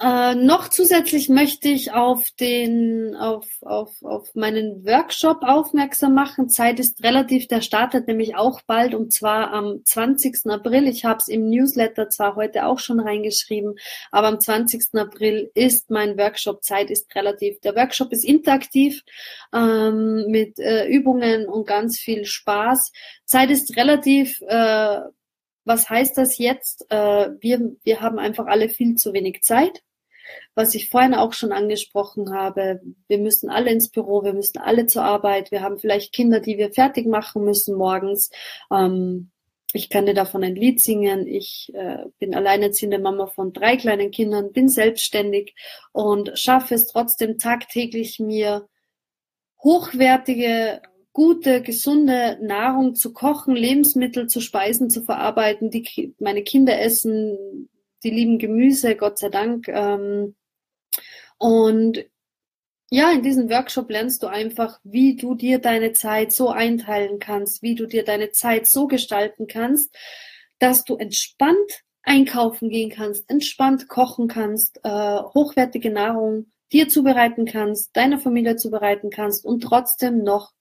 Äh, 0.00 0.34
noch 0.34 0.68
zusätzlich 0.68 1.28
möchte 1.28 1.68
ich 1.68 1.92
auf 1.92 2.30
den, 2.32 3.14
auf, 3.14 3.46
auf, 3.62 3.90
auf 4.02 4.34
meinen 4.34 4.84
Workshop 4.84 5.42
aufmerksam 5.42 6.14
machen. 6.14 6.48
Zeit 6.48 6.80
ist 6.80 7.02
relativ, 7.04 7.46
der 7.46 7.60
startet 7.60 8.08
nämlich 8.08 8.34
auch 8.34 8.60
bald 8.62 8.94
und 8.94 9.12
zwar 9.12 9.52
am 9.52 9.84
20. 9.84 10.50
April. 10.50 10.88
Ich 10.88 11.04
habe 11.04 11.18
es 11.18 11.28
im 11.28 11.48
Newsletter 11.48 12.08
zwar 12.08 12.34
heute 12.34 12.66
auch 12.66 12.80
schon 12.80 12.98
reingeschrieben, 12.98 13.76
aber 14.10 14.28
am 14.28 14.40
20. 14.40 14.94
April 14.94 15.50
ist 15.54 15.90
mein 15.90 16.18
Workshop. 16.18 16.64
Zeit 16.64 16.90
ist 16.90 17.14
relativ. 17.14 17.60
Der 17.60 17.76
Workshop 17.76 18.12
ist 18.12 18.24
interaktiv 18.24 19.04
ähm, 19.52 20.26
mit 20.28 20.58
äh, 20.58 20.86
Übungen 20.88 21.46
und 21.46 21.66
ganz 21.66 21.98
viel 21.98 22.24
Spaß. 22.24 22.92
Zeit 23.26 23.50
ist 23.50 23.76
relativ. 23.76 24.40
Äh, 24.48 25.00
was 25.64 25.88
heißt 25.88 26.18
das 26.18 26.38
jetzt? 26.38 26.86
Äh, 26.90 27.30
wir, 27.40 27.76
wir 27.82 28.00
haben 28.00 28.18
einfach 28.18 28.46
alle 28.46 28.68
viel 28.68 28.96
zu 28.96 29.12
wenig 29.12 29.42
Zeit. 29.42 29.82
Was 30.54 30.74
ich 30.74 30.88
vorhin 30.88 31.14
auch 31.14 31.32
schon 31.32 31.52
angesprochen 31.52 32.34
habe, 32.34 32.80
wir 33.08 33.18
müssen 33.18 33.50
alle 33.50 33.70
ins 33.70 33.90
Büro, 33.90 34.24
wir 34.24 34.32
müssen 34.32 34.58
alle 34.58 34.86
zur 34.86 35.04
Arbeit, 35.04 35.50
wir 35.50 35.60
haben 35.60 35.78
vielleicht 35.78 36.14
Kinder, 36.14 36.40
die 36.40 36.56
wir 36.56 36.72
fertig 36.72 37.06
machen 37.06 37.44
müssen 37.44 37.76
morgens. 37.76 38.30
Ähm, 38.70 39.30
ich 39.74 39.90
kann 39.90 40.06
dir 40.06 40.14
davon 40.14 40.44
ein 40.44 40.54
Lied 40.54 40.80
singen. 40.80 41.26
Ich 41.26 41.72
äh, 41.74 42.04
bin 42.20 42.34
alleinerziehende 42.34 43.00
Mama 43.00 43.26
von 43.26 43.52
drei 43.52 43.76
kleinen 43.76 44.12
Kindern, 44.12 44.52
bin 44.52 44.68
selbstständig 44.68 45.54
und 45.92 46.38
schaffe 46.38 46.76
es 46.76 46.86
trotzdem 46.86 47.38
tagtäglich 47.38 48.20
mir 48.20 48.68
hochwertige 49.62 50.80
gute, 51.14 51.62
gesunde 51.62 52.38
Nahrung 52.42 52.96
zu 52.96 53.12
kochen, 53.12 53.54
Lebensmittel 53.54 54.26
zu 54.26 54.40
speisen, 54.40 54.90
zu 54.90 55.02
verarbeiten, 55.02 55.70
die 55.70 56.14
meine 56.18 56.42
Kinder 56.42 56.78
essen, 56.78 57.70
die 58.02 58.10
lieben 58.10 58.38
Gemüse, 58.38 58.96
Gott 58.96 59.18
sei 59.18 59.30
Dank. 59.30 59.68
Ähm, 59.68 60.34
und 61.38 62.04
ja, 62.90 63.12
in 63.12 63.22
diesem 63.22 63.48
Workshop 63.48 63.90
lernst 63.90 64.22
du 64.22 64.26
einfach, 64.26 64.80
wie 64.82 65.16
du 65.16 65.34
dir 65.36 65.60
deine 65.60 65.92
Zeit 65.92 66.32
so 66.32 66.50
einteilen 66.50 67.20
kannst, 67.20 67.62
wie 67.62 67.76
du 67.76 67.86
dir 67.86 68.04
deine 68.04 68.30
Zeit 68.32 68.66
so 68.66 68.88
gestalten 68.88 69.46
kannst, 69.46 69.96
dass 70.58 70.84
du 70.84 70.96
entspannt 70.96 71.84
einkaufen 72.02 72.70
gehen 72.70 72.90
kannst, 72.90 73.30
entspannt 73.30 73.88
kochen 73.88 74.26
kannst, 74.26 74.80
äh, 74.82 74.90
hochwertige 74.90 75.90
Nahrung 75.90 76.50
dir 76.72 76.88
zubereiten 76.88 77.46
kannst, 77.46 77.96
deiner 77.96 78.18
Familie 78.18 78.56
zubereiten 78.56 79.10
kannst 79.10 79.44
und 79.44 79.62
trotzdem 79.62 80.24
noch 80.24 80.52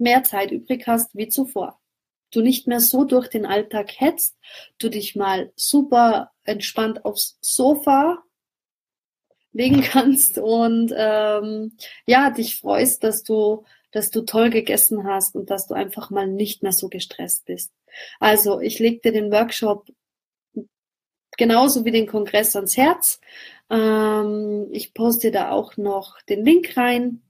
mehr 0.00 0.22
Zeit 0.22 0.50
übrig 0.52 0.86
hast 0.86 1.14
wie 1.14 1.28
zuvor. 1.28 1.80
Du 2.30 2.40
nicht 2.42 2.66
mehr 2.66 2.80
so 2.80 3.04
durch 3.04 3.28
den 3.28 3.46
Alltag 3.46 4.00
hetzt, 4.00 4.36
du 4.78 4.90
dich 4.90 5.16
mal 5.16 5.52
super 5.56 6.32
entspannt 6.44 7.04
aufs 7.04 7.38
Sofa 7.40 8.22
legen 9.52 9.80
kannst 9.82 10.38
und 10.38 10.92
ähm, 10.96 11.76
ja, 12.06 12.30
dich 12.30 12.56
freust, 12.56 13.02
dass 13.02 13.22
du, 13.22 13.64
dass 13.92 14.10
du 14.10 14.22
toll 14.22 14.50
gegessen 14.50 15.04
hast 15.04 15.34
und 15.34 15.50
dass 15.50 15.66
du 15.66 15.74
einfach 15.74 16.10
mal 16.10 16.26
nicht 16.26 16.62
mehr 16.62 16.72
so 16.72 16.88
gestresst 16.88 17.46
bist. 17.46 17.72
Also 18.20 18.60
ich 18.60 18.78
leg 18.78 19.02
dir 19.02 19.12
den 19.12 19.32
Workshop 19.32 19.88
genauso 21.36 21.84
wie 21.86 21.92
den 21.92 22.06
Kongress 22.06 22.54
ans 22.56 22.76
Herz. 22.76 23.20
Ähm, 23.70 24.68
ich 24.70 24.92
poste 24.92 25.30
da 25.30 25.50
auch 25.50 25.78
noch 25.78 26.20
den 26.22 26.44
Link 26.44 26.76
rein. 26.76 27.22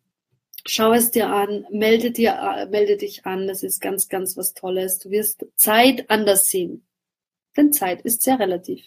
Schau 0.66 0.92
es 0.92 1.10
dir 1.10 1.28
an, 1.28 1.66
melde 1.70 2.10
dir, 2.10 2.32
äh, 2.32 2.66
melde 2.66 2.96
dich 2.96 3.24
an. 3.26 3.46
Das 3.46 3.62
ist 3.62 3.80
ganz, 3.80 4.08
ganz 4.08 4.36
was 4.36 4.54
Tolles. 4.54 4.98
Du 4.98 5.10
wirst 5.10 5.46
Zeit 5.56 6.10
anders 6.10 6.46
sehen. 6.46 6.86
Denn 7.56 7.72
Zeit 7.72 8.02
ist 8.02 8.22
sehr 8.22 8.38
relativ. 8.38 8.84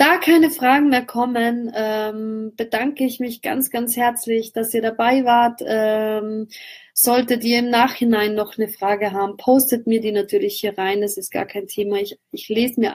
Da 0.00 0.16
keine 0.16 0.50
Fragen 0.50 0.88
mehr 0.88 1.04
kommen, 1.04 1.70
ähm, 1.74 2.54
bedanke 2.56 3.04
ich 3.04 3.20
mich 3.20 3.42
ganz, 3.42 3.70
ganz 3.70 3.96
herzlich, 3.96 4.54
dass 4.54 4.72
ihr 4.72 4.80
dabei 4.80 5.26
wart. 5.26 5.60
Ähm, 5.62 6.48
solltet 6.94 7.44
ihr 7.44 7.58
im 7.58 7.68
Nachhinein 7.68 8.34
noch 8.34 8.56
eine 8.56 8.68
Frage 8.68 9.12
haben, 9.12 9.36
postet 9.36 9.86
mir 9.86 10.00
die 10.00 10.12
natürlich 10.12 10.58
hier 10.58 10.78
rein. 10.78 11.02
Das 11.02 11.18
ist 11.18 11.30
gar 11.30 11.44
kein 11.44 11.66
Thema. 11.66 11.96
Ich, 11.96 12.18
ich 12.32 12.48
lese 12.48 12.80
mir 12.80 12.88